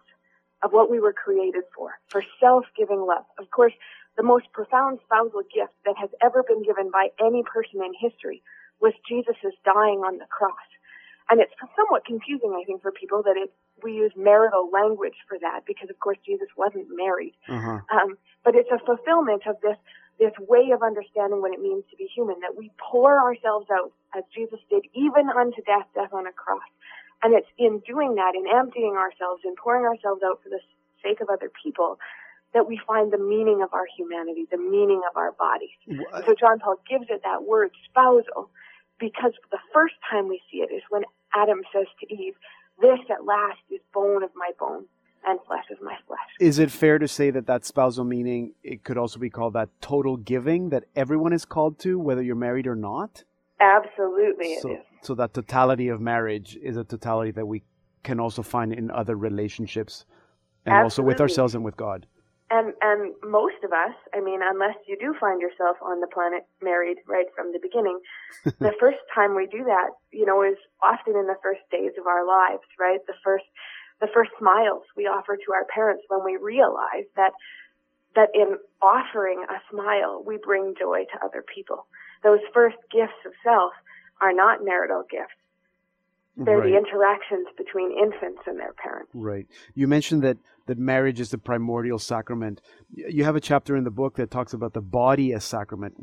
[0.63, 3.25] of what we were created for, for self-giving love.
[3.39, 3.73] Of course,
[4.17, 8.43] the most profound spousal gift that has ever been given by any person in history
[8.81, 10.69] was Jesus' dying on the cross.
[11.31, 15.39] And it's somewhat confusing, I think, for people that it, we use marital language for
[15.41, 17.35] that because, of course, Jesus wasn't married.
[17.49, 17.81] uh-huh.
[17.93, 19.79] Um, but it's a fulfillment of this
[20.19, 23.93] this way of understanding what it means to be human, that we pour ourselves out
[24.17, 26.63] as Jesus did, even unto death, death on a cross.
[27.23, 30.61] And it's in doing that, in emptying ourselves, in pouring ourselves out for the
[31.03, 31.99] sake of other people,
[32.53, 35.75] that we find the meaning of our humanity, the meaning of our bodies.
[36.27, 38.51] So John Paul gives it that word spousal
[39.01, 41.03] because the first time we see it is when
[41.35, 42.35] Adam says to Eve,
[42.81, 44.87] This at last is bone of my bone
[45.27, 46.19] and flesh of my flesh.
[46.41, 49.69] Is it fair to say that that spousal meaning it could also be called that
[49.81, 53.25] total giving that everyone is called to, whether you're married or not?
[53.61, 54.63] Absolutely, it is.
[54.63, 57.63] So, so that totality of marriage is a totality that we
[58.03, 60.05] can also find in other relationships,
[60.67, 62.07] and also with ourselves and with God.
[62.51, 66.45] And and most of us, I mean, unless you do find yourself on the planet
[66.63, 67.99] married right from the beginning,
[68.45, 72.07] the first time we do that, you know, is often in the first days of
[72.07, 73.01] our lives, right?
[73.07, 73.45] The first
[74.01, 77.33] the first smiles we offer to our parents when we realize that
[78.15, 81.87] that in offering a smile we bring joy to other people.
[82.23, 83.73] Those first gifts of self
[84.21, 85.35] are not marital gifts.
[86.37, 89.11] They're the interactions between infants and their parents.
[89.15, 89.47] Right.
[89.75, 90.37] You mentioned that
[90.67, 92.61] that marriage is the primordial sacrament.
[92.93, 95.95] You have a chapter in the book that talks about the body as sacrament.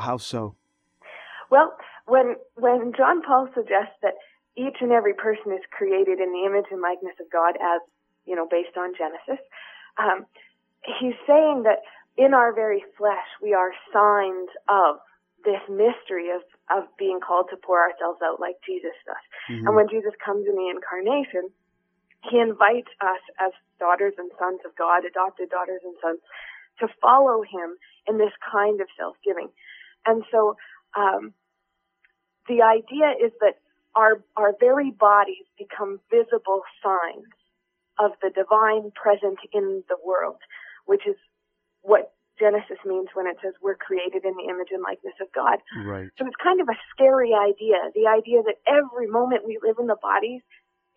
[0.00, 0.56] How so?
[1.50, 1.76] Well,
[2.06, 4.14] when when John Paul suggests that
[4.56, 7.80] each and every person is created in the image and likeness of God, as
[8.24, 9.44] you know, based on Genesis,
[9.98, 10.26] um,
[10.98, 11.82] he's saying that
[12.16, 14.96] in our very flesh we are signs of
[15.44, 16.42] this mystery of
[16.74, 19.24] of being called to pour ourselves out like Jesus does.
[19.48, 19.66] Mhm.
[19.66, 21.52] And when Jesus comes in the incarnation,
[22.24, 26.20] he invites us as daughters and sons of God, adopted daughters and sons,
[26.80, 27.78] to follow him
[28.08, 29.48] in this kind of self-giving.
[30.06, 30.56] And so,
[30.94, 31.34] um,
[32.48, 33.58] the idea is that
[33.96, 37.32] our, our very bodies become visible signs
[37.98, 40.36] of the divine present in the world,
[40.84, 41.16] which is
[41.80, 45.58] what Genesis means when it says we're created in the image and likeness of God.
[45.84, 46.08] Right.
[46.18, 47.88] So it's kind of a scary idea.
[47.94, 50.42] The idea that every moment we live in the bodies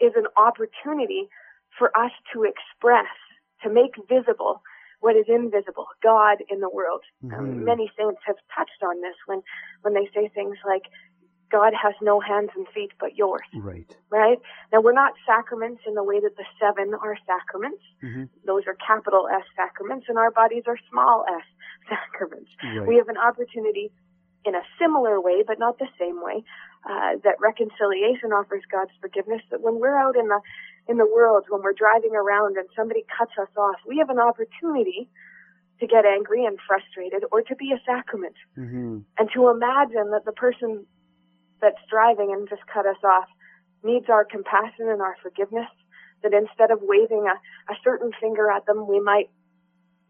[0.01, 1.29] is an opportunity
[1.77, 3.07] for us to express,
[3.63, 4.61] to make visible
[4.99, 7.03] what is invisible, God in the world.
[7.23, 7.37] Mhm.
[7.37, 9.41] Um, many saints have touched on this when,
[9.81, 10.83] when they say things like,
[11.51, 13.89] God has no hands and feet but yours, Right.
[14.09, 14.39] right?
[14.71, 17.81] Now we're not sacraments in the way that the seven are sacraments.
[18.01, 21.43] hmm Those are capital S sacraments and our bodies are small s
[21.89, 22.51] sacraments.
[22.63, 22.87] Right.
[22.87, 23.91] We have an opportunity
[24.45, 26.43] in a similar way, but not the same way,
[26.89, 29.41] uh, that reconciliation offers God's forgiveness.
[29.51, 30.39] That when we're out in the
[30.87, 34.17] in the world, when we're driving around and somebody cuts us off, we have an
[34.19, 35.09] opportunity
[35.79, 40.23] to get angry and frustrated, or to be a sacrament, hmm and to imagine that
[40.25, 40.85] the person
[41.61, 43.27] that's driving and just cut us off
[43.83, 45.69] needs our compassion and our forgiveness.
[46.21, 49.29] That instead of waving a, a certain finger at them, we might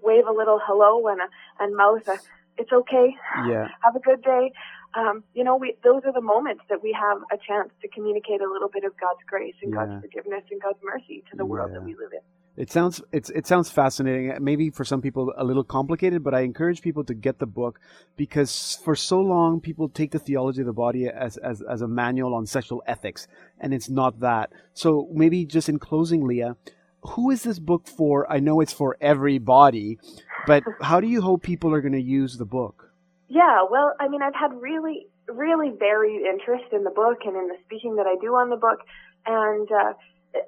[0.01, 1.29] wave a little hello and a,
[1.63, 2.17] and mouth a
[2.57, 3.15] "It's okay,
[3.47, 3.67] Yeah.
[3.83, 4.51] have a good day."
[4.95, 8.41] Um, you know, we those are the moments that we have a chance to communicate
[8.41, 9.85] a little bit of God's grace and Yeah.
[9.85, 12.25] God's forgiveness and God's mercy to the world that we live in.
[12.59, 14.35] It sounds it's it sounds fascinating.
[14.43, 17.79] Maybe for some people a little complicated, but I encourage people to get the book
[18.17, 21.87] because for so long people take the theology of the body as as, as a
[21.87, 23.27] manual on sexual ethics,
[23.61, 24.51] and it's not that.
[24.73, 26.57] So maybe just in closing, Leah,
[27.03, 28.29] who is this book for?
[28.29, 29.97] I know it's for everybody,
[30.45, 32.91] but how do you hope people are going to use the book?
[33.29, 37.47] Yeah, well, I mean, I've had really, really varied interest in the book and in
[37.47, 38.79] the speaking that I do on the book,
[39.25, 39.93] and uh,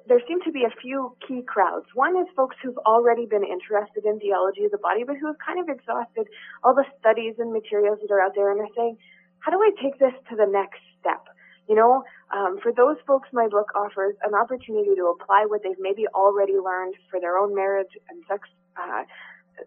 [0.06, 1.86] there seem to be a few key crowds.
[1.94, 5.38] One is folks who've already been interested in theology of the body, but who have
[5.44, 6.28] kind of exhausted
[6.62, 8.96] all the studies and materials that are out there, and are saying,
[9.40, 11.26] "How do I take this to the next step?"
[11.68, 15.78] You know, um, for those folks, my book offers an opportunity to apply what they've
[15.78, 19.04] maybe already learned for their own marriage and sex uh,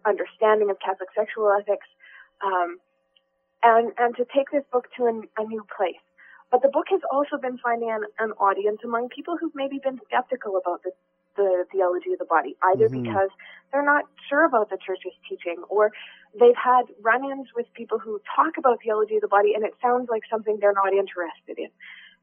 [0.04, 1.86] understanding of Catholic sexual ethics.
[2.44, 2.78] Um,
[3.62, 6.05] and, and to take this book to an, a new place.
[6.50, 9.98] But the book has also been finding an, an audience among people who've maybe been
[10.06, 10.92] skeptical about the,
[11.36, 13.02] the theology of the body, either Mhm.
[13.02, 13.30] because
[13.72, 15.92] they're not sure about the church's teaching or
[16.38, 20.08] they've had run-ins with people who talk about theology of the body and it sounds
[20.08, 21.70] like something they're not interested in.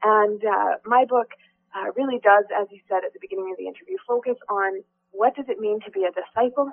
[0.04, 1.32] And uh, my book
[1.76, 5.36] uh, really does, as you said at the beginning of the interview, focus on what
[5.36, 6.72] does it mean to be a disciple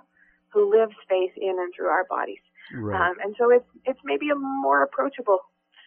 [0.51, 2.41] who lives faith in and through our bodies.
[2.75, 3.11] Right.
[3.11, 5.41] Um, and so it's it's maybe a more approachable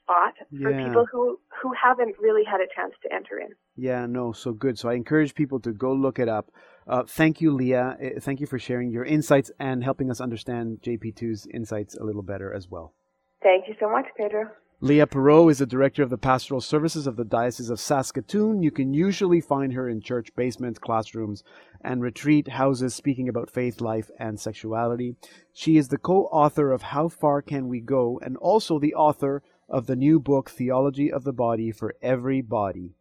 [0.03, 0.87] spot for Yeah.
[0.87, 3.49] people who who haven't really had a chance to enter in.
[3.75, 4.77] Yeah, no, so good.
[4.77, 6.51] So I encourage people to go look it up.
[6.87, 7.97] Uh, thank you, Leah.
[8.01, 12.21] Uh, Thank you for sharing your insights and helping us understand JP2's insights a little
[12.23, 12.93] better as well.
[13.41, 14.49] Thank you so much, Pedro.
[14.81, 18.61] Leah Perrault is the director of the pastoral services of the Diocese of Saskatoon.
[18.63, 21.41] You can usually find her in church basements, classrooms,
[21.81, 25.15] and retreat houses speaking about faith, life, and sexuality.
[25.53, 29.41] She is the co author of How Far Can We Go and also the author
[29.73, 32.93] of the new book, Theology of the Body for Every Body.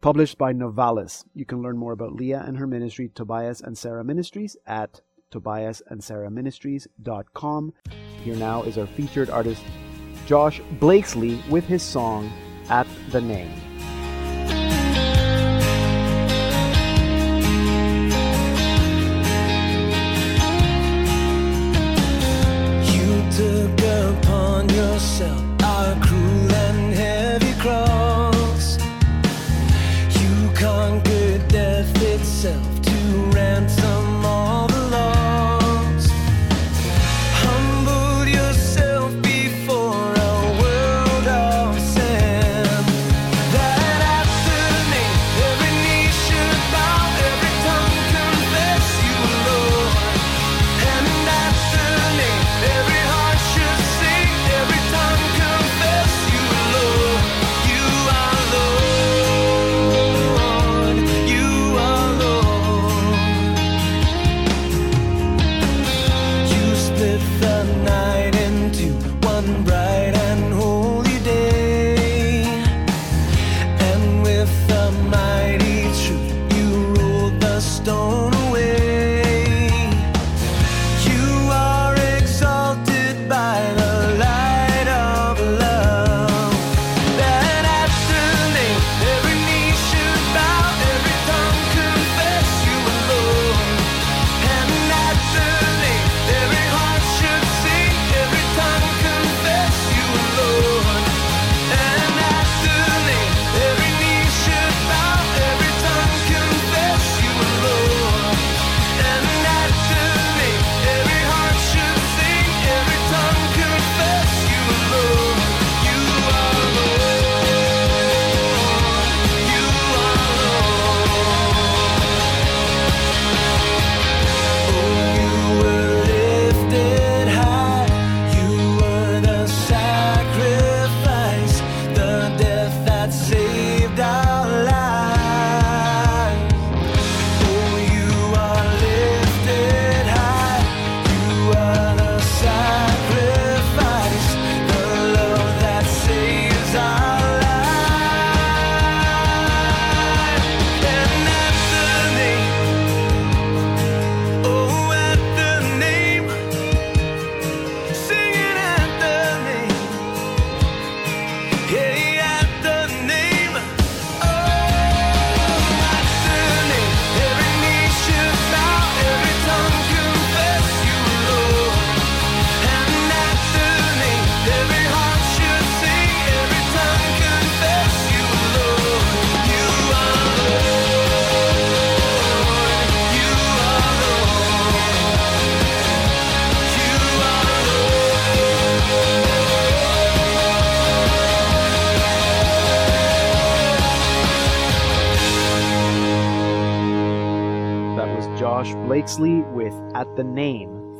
[0.00, 1.24] Published by Novalis.
[1.32, 5.00] You can learn more about Leah and her ministry, Tobias and Sarah Ministries, at
[5.30, 7.72] Tobias and Sarah Ministries.com.
[8.24, 9.62] Here now is our featured artist,
[10.26, 12.30] Josh Blakesley, with his song
[12.68, 13.67] At the Name.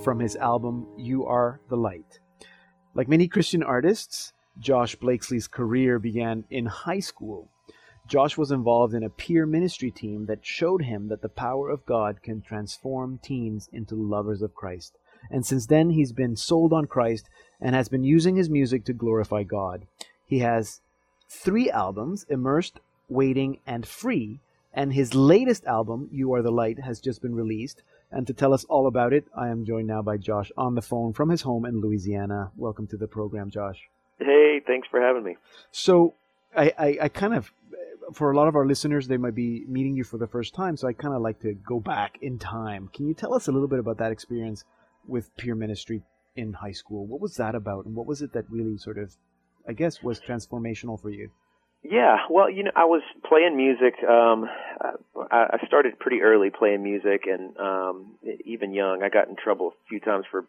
[0.09, 2.19] From his album You Are the Light.
[2.95, 7.51] Like many Christian artists, Josh Blakesley's career began in high school.
[8.07, 11.85] Josh was involved in a peer ministry team that showed him that the power of
[11.85, 14.97] God can transform teens into lovers of Christ.
[15.31, 17.29] And since then, he's been sold on Christ
[17.61, 19.87] and has been using his music to glorify God.
[20.25, 20.81] He has
[21.29, 22.81] three albums Immersed,
[23.11, 24.41] Waiting, and Free.
[24.73, 27.83] And his latest album, You Are the Light, has just been released.
[28.11, 30.83] And to tell us all about it, I am joined now by Josh on the
[30.83, 32.51] phone from his home in Louisiana.
[32.57, 33.89] Welcome to the program, Josh.
[34.19, 35.37] Hey, thanks for having me.
[35.71, 36.15] So,
[36.57, 37.53] I, I, I kind of,
[38.15, 40.77] for a lot of our listeners, they might be meeting you for the first time.
[40.79, 42.89] So, I kind of like to go back in time.
[42.95, 44.65] Can you tell us a little bit about that experience
[45.07, 46.03] with peer ministry
[46.35, 47.07] in high school?
[47.07, 47.85] What was that about?
[47.85, 49.15] And what was it that really sort of,
[49.69, 51.31] I guess, was transformational for you?
[51.83, 53.95] Yeah, well, you know, I was playing music.
[54.03, 54.49] Um,
[55.31, 58.15] I, I started pretty early playing music, and um,
[58.45, 60.45] even young, I got in trouble a few times for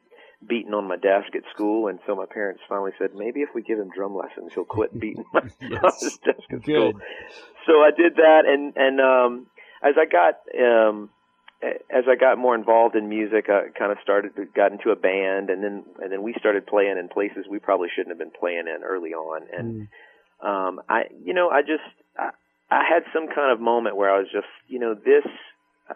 [0.45, 3.61] beating on my desk at school, and so my parents finally said, maybe if we
[3.61, 5.43] give him drum lessons, he'll quit beating on
[5.99, 6.93] his desk at school.
[7.65, 9.47] So I did that, and and um,
[9.83, 11.09] as I got um,
[11.61, 15.49] as I got more involved in music, I kind of started got into a band,
[15.49, 18.65] and then and then we started playing in places we probably shouldn't have been playing
[18.67, 19.87] in early on, and
[20.41, 21.83] um, I you know I just
[22.17, 22.29] I,
[22.69, 25.25] I had some kind of moment where I was just you know this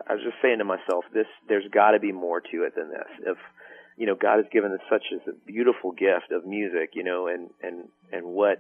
[0.10, 2.90] I was just saying to myself this there's got to be more to it than
[2.90, 3.38] this if
[3.98, 7.50] you know God has given us such a beautiful gift of music you know and
[7.62, 8.60] and and what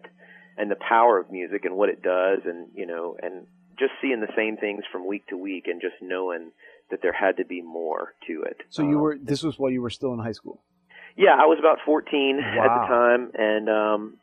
[0.57, 3.47] and the power of music and what it does and you know and
[3.79, 6.51] just seeing the same things from week to week and just knowing
[6.91, 8.57] that there had to be more to it.
[8.69, 10.61] So you Um, were this was while you were still in high school.
[11.17, 14.17] yeah, I was about 14 at the time, and um,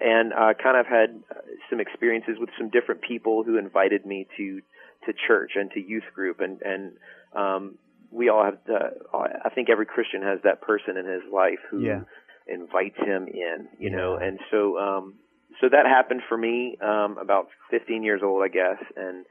[0.00, 4.26] and I kind of had uh, some experiences with some different people who invited me
[4.36, 4.60] to
[5.06, 6.92] to church and to youth group, and and
[7.34, 7.78] um,
[8.10, 8.58] we all have.
[8.66, 12.00] The, I think every Christian has that person in his life who Yeah.
[12.46, 15.14] invites him in, you know, and so um,
[15.60, 19.24] so that happened for me um, about 15 years old, I guess, and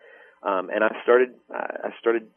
[0.43, 2.27] um, and I started I started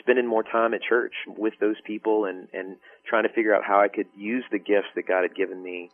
[0.00, 2.76] spending more time at church with those people and and
[3.08, 5.90] trying to figure out how I could use the gifts that God had given me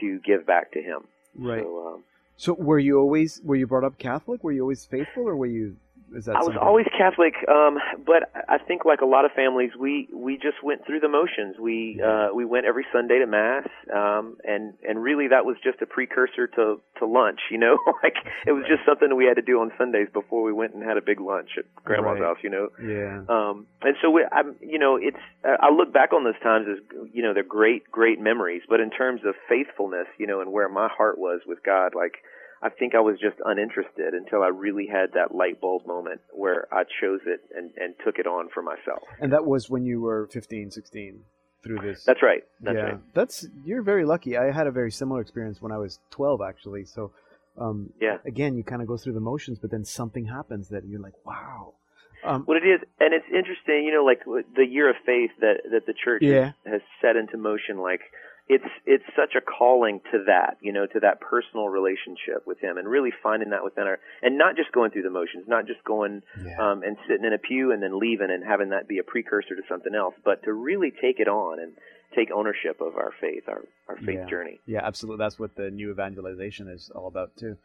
[0.00, 1.04] to give back to Him.
[1.36, 1.62] Right.
[1.62, 2.04] So, um,
[2.36, 4.44] So were you always were you brought up Catholic?
[4.44, 5.76] Were you always faithful, or were you?
[6.14, 9.32] Is that I was something- always Catholic, um, but I think like a lot of
[9.32, 11.58] families, we we just went through the motions.
[11.58, 15.82] We uh, we went every Sunday to mass, um, and and really that was just
[15.82, 17.40] a precursor to to lunch.
[17.50, 20.52] You know, like it was just something we had to do on Sundays before we
[20.52, 22.22] went and had a big lunch at Grandma's Right.
[22.22, 22.38] house.
[22.42, 23.22] You know, Yeah.
[23.28, 26.78] um, and so we, I'm, you know, it's I look back on those times as
[27.12, 28.62] you know they're great, great memories.
[28.68, 32.18] But in terms of faithfulness, you know, and where my heart was with God, like
[32.62, 36.66] I think I was just uninterested until I really had that light bulb moment where
[36.72, 39.02] I chose it and and took it on for myself.
[39.20, 41.20] And that was when you were 15, 16
[41.62, 42.04] through this.
[42.04, 42.44] That's right.
[42.60, 42.82] That's yeah.
[42.82, 43.14] right.
[43.14, 44.36] That's you're very lucky.
[44.36, 46.84] I had a very similar experience when I was 12 actually.
[46.84, 47.12] So
[47.58, 48.18] um Yeah.
[48.26, 51.14] again, you kind of go through the motions but then something happens that you're like,
[51.24, 51.74] "Wow."
[52.22, 54.22] Um What it is, and it's interesting, you know, like
[54.56, 56.52] the year of faith that that the church Yeah.
[56.64, 57.78] has, has set into motion.
[57.78, 58.00] Like
[58.46, 62.76] it's it's such a calling to that, you know, to that personal relationship with Him,
[62.76, 65.82] and really finding that within our, and not just going through the motions, not just
[65.84, 66.56] going yeah.
[66.60, 69.56] um, and sitting in a pew and then leaving and having that be a precursor
[69.56, 71.72] to something else, but to really take it on and
[72.14, 74.26] take ownership of our faith, our our faith Yeah.
[74.26, 74.60] journey.
[74.66, 75.24] Yeah, absolutely.
[75.24, 77.56] That's what the new evangelization is all about too.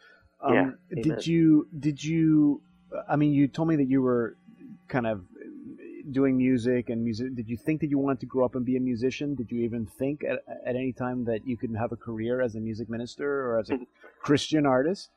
[0.42, 1.04] Um, Yeah, amen.
[1.04, 1.68] Did you?
[1.78, 2.62] Did you?
[3.08, 4.38] I mean, you told me that you were
[4.88, 5.24] kind of
[6.12, 7.36] doing music and music.
[7.36, 9.36] Did you think that you wanted to grow up and be a musician?
[9.36, 12.56] Did you even think at, at any time that you could have a career as
[12.56, 13.80] a music minister or as a
[14.22, 15.10] Christian artist?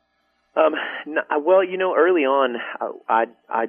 [0.55, 0.75] Um,
[1.07, 3.65] no, well, you know, early on, I, I I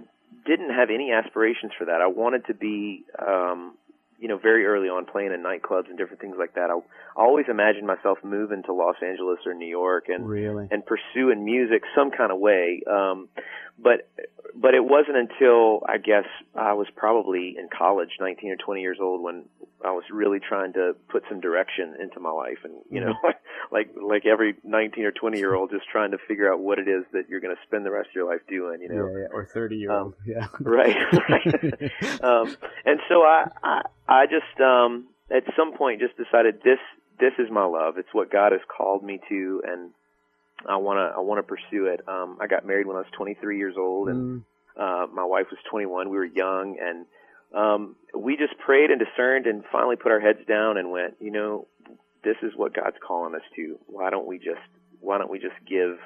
[0.46, 2.00] didn't have any aspirations for that.
[2.02, 3.74] I wanted to be, um,
[4.18, 6.70] you know, very early on playing in nightclubs and different things like that.
[6.70, 10.68] I, I always imagined myself moving to Los Angeles or New York and Really?
[10.70, 12.82] and pursuing music some kind of way.
[12.90, 13.28] Um,
[13.78, 14.08] but
[14.54, 18.98] but it wasn't until I guess I was probably in college, 19 or 20 years
[19.00, 19.44] old, when
[19.84, 23.14] I was really trying to put some direction into my life, and you know,
[23.72, 26.88] like like every 19 or 20 year old, just trying to figure out what it
[26.88, 28.80] is that you're going to spend the rest of your life doing.
[28.82, 30.14] You know, yeah, yeah, or thirty year old.
[30.26, 30.46] yeah.
[30.60, 30.96] right
[32.22, 36.78] um and so i i i just um at some point just decided this
[37.20, 39.90] this is my love it's what god has called me to and
[40.68, 43.08] i want to i want to pursue it um i got married when i was
[43.16, 44.44] 23 years old and Mm,
[44.80, 47.06] uh my wife was 21 we were young and
[47.54, 51.30] um we just prayed and discerned and finally put our heads down and went you
[51.30, 51.66] know
[52.24, 53.78] this is what god's calling us to.
[53.86, 54.64] Why don't we just
[55.00, 55.98] why don't we just give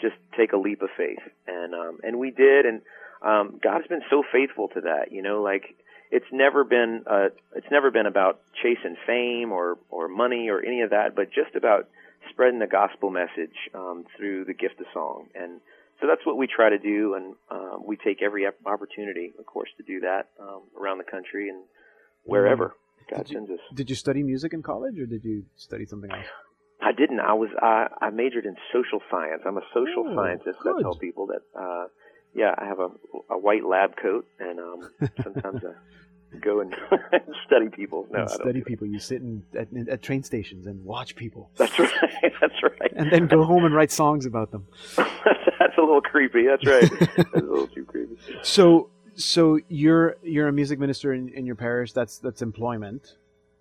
[0.00, 1.22] just take a leap of faith?
[1.46, 2.66] And um and we did.
[2.66, 2.82] And
[3.22, 5.76] um God's been so faithful to that you know like
[6.10, 10.82] it's never been uh it's never been about chasing fame or or money or any
[10.82, 11.88] of that but just about
[12.30, 15.28] spreading the gospel message um through the gift of song.
[15.34, 15.60] And
[16.02, 19.46] so that's what we try to do and um we take every op- opportunity of
[19.46, 21.62] course to do that um around the country and
[22.24, 22.74] wherever
[23.10, 25.86] God Did you- sends us Did you study music in college, or did you study
[25.86, 26.26] something else?
[26.80, 27.20] I didn't.
[27.20, 27.50] I was.
[27.60, 29.42] I, I majored in social science.
[29.46, 30.58] I'm a social Oh, scientist.
[30.62, 30.76] good.
[30.78, 31.42] I tell people that.
[31.64, 31.86] Uh,
[32.34, 32.88] yeah, I have a,
[33.30, 34.80] a white lab coat, and um,
[35.22, 35.74] sometimes I
[36.40, 36.74] go and
[37.46, 38.06] study people.
[38.10, 38.86] No, and study people.
[38.86, 41.90] You sit in, at, at train stations and watch people, That's right.
[42.40, 42.92] That's right.
[42.96, 44.66] and then go home and write songs about them.
[44.96, 46.46] That's a little creepy.
[46.46, 46.90] That's right.
[47.16, 48.16] That's a little too creepy.
[48.42, 51.92] So, so you're you're a music minister in, in your parish.
[51.92, 53.16] That's that's employment,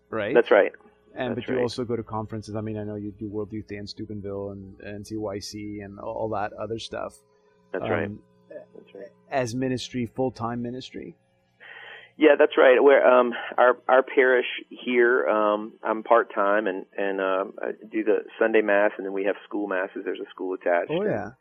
[0.09, 0.33] right?
[0.33, 0.71] That's right.
[1.13, 1.63] And that's but you right.
[1.63, 2.55] also go to conferences.
[2.55, 6.29] I mean, I know you do World Youth Day in Steubenville and NCYC and all
[6.29, 7.15] that other stuff.
[7.71, 8.05] That's right.
[8.05, 8.19] Um,
[8.49, 9.11] That's right.
[9.29, 11.15] As ministry, full time ministry.
[12.21, 12.77] Yeah, that's right.
[12.83, 18.03] Where um our our parish here, um I'm part time and and um I do
[18.03, 20.03] the Sunday mass and then we have school masses.
[20.05, 20.91] There's a school attached.
[20.91, 21.31] Oh yeah.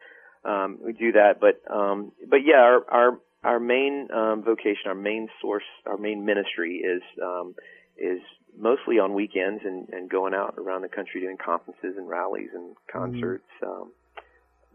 [0.43, 1.35] um, we do that.
[1.39, 6.25] But um, but yeah, our our our main um, vocation, our main source, our main
[6.25, 7.55] ministry is um,
[7.99, 8.21] is
[8.59, 12.75] mostly on weekends and, and going out around the country doing conferences and rallies and
[12.91, 13.45] concerts.
[13.63, 13.93] Um,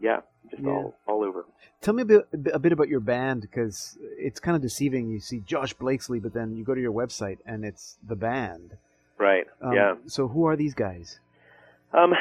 [0.00, 0.20] yeah,
[0.50, 0.70] just Yeah.
[0.70, 1.44] all all over.
[1.80, 5.08] Tell me a bit, a bit about your band because it's kind of deceiving.
[5.08, 8.76] You see Josh Blakesley, but then you go to your website and it's the band.
[9.18, 9.46] Right.
[9.60, 9.94] Um, yeah.
[10.06, 11.20] So who are these guys?
[11.92, 12.14] Um,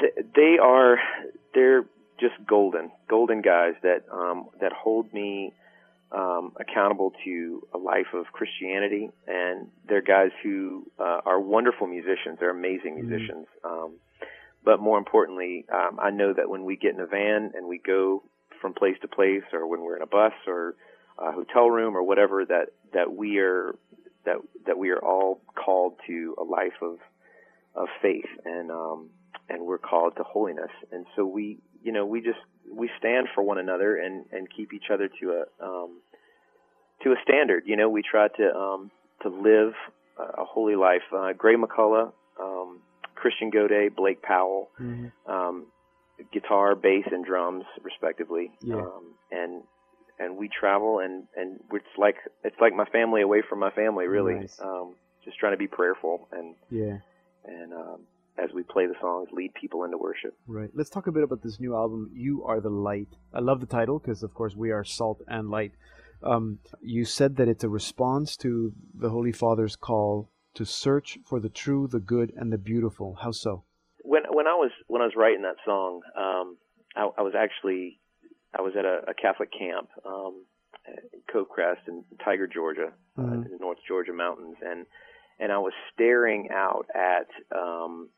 [0.00, 0.98] th- they are
[1.54, 1.84] they're
[2.18, 5.52] just golden, golden guys that um, that hold me
[6.10, 12.38] um, accountable to a life of Christianity, and they're guys who uh, are wonderful musicians.
[12.38, 13.46] They're amazing musicians.
[13.64, 13.94] Um,
[14.64, 17.78] but more importantly, um, I know that when we get in a van and we
[17.78, 18.22] go
[18.60, 20.76] from place to place, or when we're in a bus or
[21.18, 23.74] a hotel room or whatever, that that we are
[24.24, 24.36] that
[24.66, 26.98] that we are all called to a life of
[27.74, 29.10] of faith and um,
[29.48, 30.70] and we're called to holiness.
[30.90, 32.38] And so we, you know, we just
[32.70, 36.00] we stand for one another and and keep each other to a um,
[37.02, 37.64] to a standard.
[37.66, 38.90] You know, we try to um,
[39.22, 39.72] to live
[40.18, 41.02] a holy life.
[41.14, 42.80] Uh, Gray McCullough, um,
[43.22, 44.68] Christian Godet, Blake Powell,
[45.26, 45.66] um,
[46.32, 48.50] guitar, bass, and drums, respectively.
[48.60, 48.76] Yeah.
[48.76, 49.62] Um, and
[50.18, 54.06] and we travel, and and it's like it's like my family away from my family,
[54.06, 54.34] really.
[54.40, 54.60] Nice.
[54.60, 56.98] Um, just trying to be prayerful and Yeah.
[57.44, 57.98] and um,
[58.44, 60.34] as we play the songs, lead people into worship.
[60.48, 60.70] Right.
[60.74, 63.08] Let's talk a bit about this new album, You Are the Light.
[63.32, 65.72] I love the title because, of course, we are salt and light.
[66.24, 71.40] Um, you said that it's a response to the Holy Father's call to search for
[71.40, 73.14] the true, the good, and the beautiful.
[73.22, 73.64] How so?
[74.02, 76.56] When when I was when I was writing that song, um,
[76.96, 77.98] I, I was actually
[78.56, 80.44] I was at a, a Catholic camp, um,
[80.86, 83.46] in Covecrest in Tiger, Georgia, uh, Mhm.
[83.46, 84.86] in the North Georgia mountains, and
[85.38, 88.10] and I was staring out at um,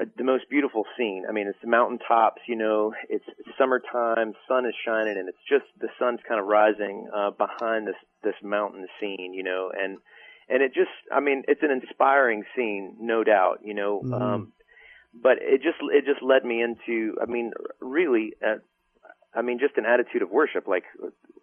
[0.00, 1.24] uh, the most beautiful scene.
[1.28, 2.42] I mean, it's the mountaintops.
[2.48, 3.24] You know, it's
[3.58, 7.96] summertime, sun is shining, and it's just the sun's kind of rising uh, behind this
[8.22, 9.34] this mountain scene.
[9.34, 9.98] You know, and
[10.48, 13.60] and it just, I mean, it's an inspiring scene, no doubt.
[13.64, 14.20] You know, Mhm.
[14.20, 14.52] um,
[15.14, 18.34] but it just it just led me into, I mean, really.
[18.44, 18.56] Uh,
[19.34, 20.66] I mean, just an attitude of worship.
[20.66, 20.84] Like,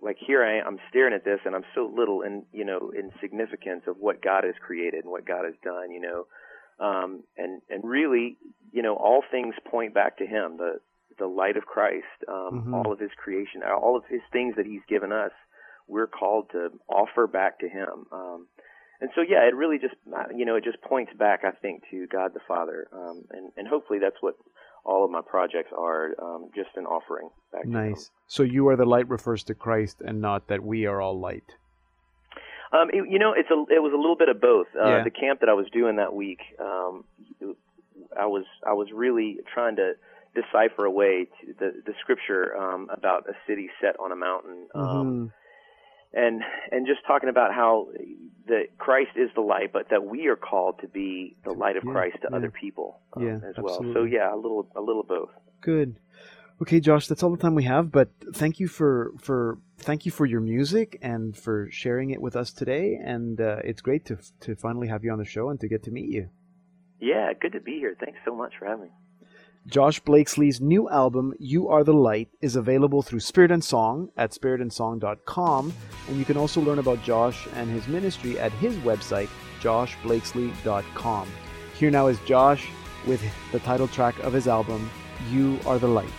[0.01, 2.91] like here I am, I'm staring at this, and I'm so little in, you know,
[2.97, 5.91] in significance of what God has created and what God has done.
[5.91, 6.28] You know,
[6.80, 8.38] um, and and really,
[8.72, 10.80] you know, all things point back to Him, the
[11.20, 12.74] the light of Christ, um, Mhm.
[12.74, 15.32] all of His creation, all of His things that He's given us.
[15.88, 18.08] We're called to offer back to Him.
[18.12, 18.47] Um,
[19.04, 21.84] and so, yeah, it really just, uh, you know, it just points back, I think,
[21.91, 24.36] to God the Father, um, and and hopefully that's what
[24.86, 28.12] all of my projects are, um, just an offering back to Nice.
[28.28, 31.56] So, You Are the Light refers to Christ and not that we are all light.
[32.72, 34.68] Um, it, you know, it's a it was a little bit of both.
[34.74, 35.04] Uh, Yeah.
[35.04, 37.04] The camp that I was doing that week, um,
[38.18, 39.93] I was I was really trying to
[40.34, 44.68] decipher a way to the the scripture um, about a city set on a mountain,
[44.74, 45.32] um, Mhm.
[46.14, 46.41] And
[46.72, 47.88] and just talking about how
[48.47, 51.84] that Christ is the light, but that we are called to be the light of
[51.86, 52.38] Yeah, Christ to yeah.
[52.38, 53.84] other people um, Yeah, as well.
[53.93, 55.30] So yeah, a little a little both.
[55.61, 55.95] Good.
[56.61, 57.91] Okay, Josh, that's all the time we have.
[57.91, 62.36] But thank you for for thank you for your music and for sharing it with
[62.36, 62.99] us today.
[63.03, 65.84] And uh, it's great to to finally have you on the show and to get
[65.84, 66.30] to meet you.
[66.99, 67.95] Yeah, good to be here.
[67.99, 68.91] Thanks so much for having me.
[69.68, 74.32] Josh Blakesley's new album, You Are the Light, is available through Spirit and Song at
[74.32, 75.74] spiritandsong.com.
[76.09, 79.30] And you can also learn about Josh and his ministry at his website,
[79.61, 81.28] joshblakesley.com.
[81.78, 82.68] Here now is Josh
[83.07, 83.22] with
[83.53, 84.89] the title track of his album,
[85.32, 86.11] You Are the Light.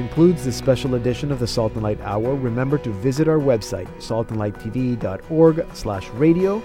[0.00, 2.34] Concludes this special edition of the Salt and Light Hour.
[2.34, 6.62] Remember to visit our website, saltandlighttv.org slash radio.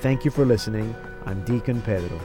[0.00, 0.96] Thank you for listening.
[1.26, 2.18] I'm Deacon Pedro.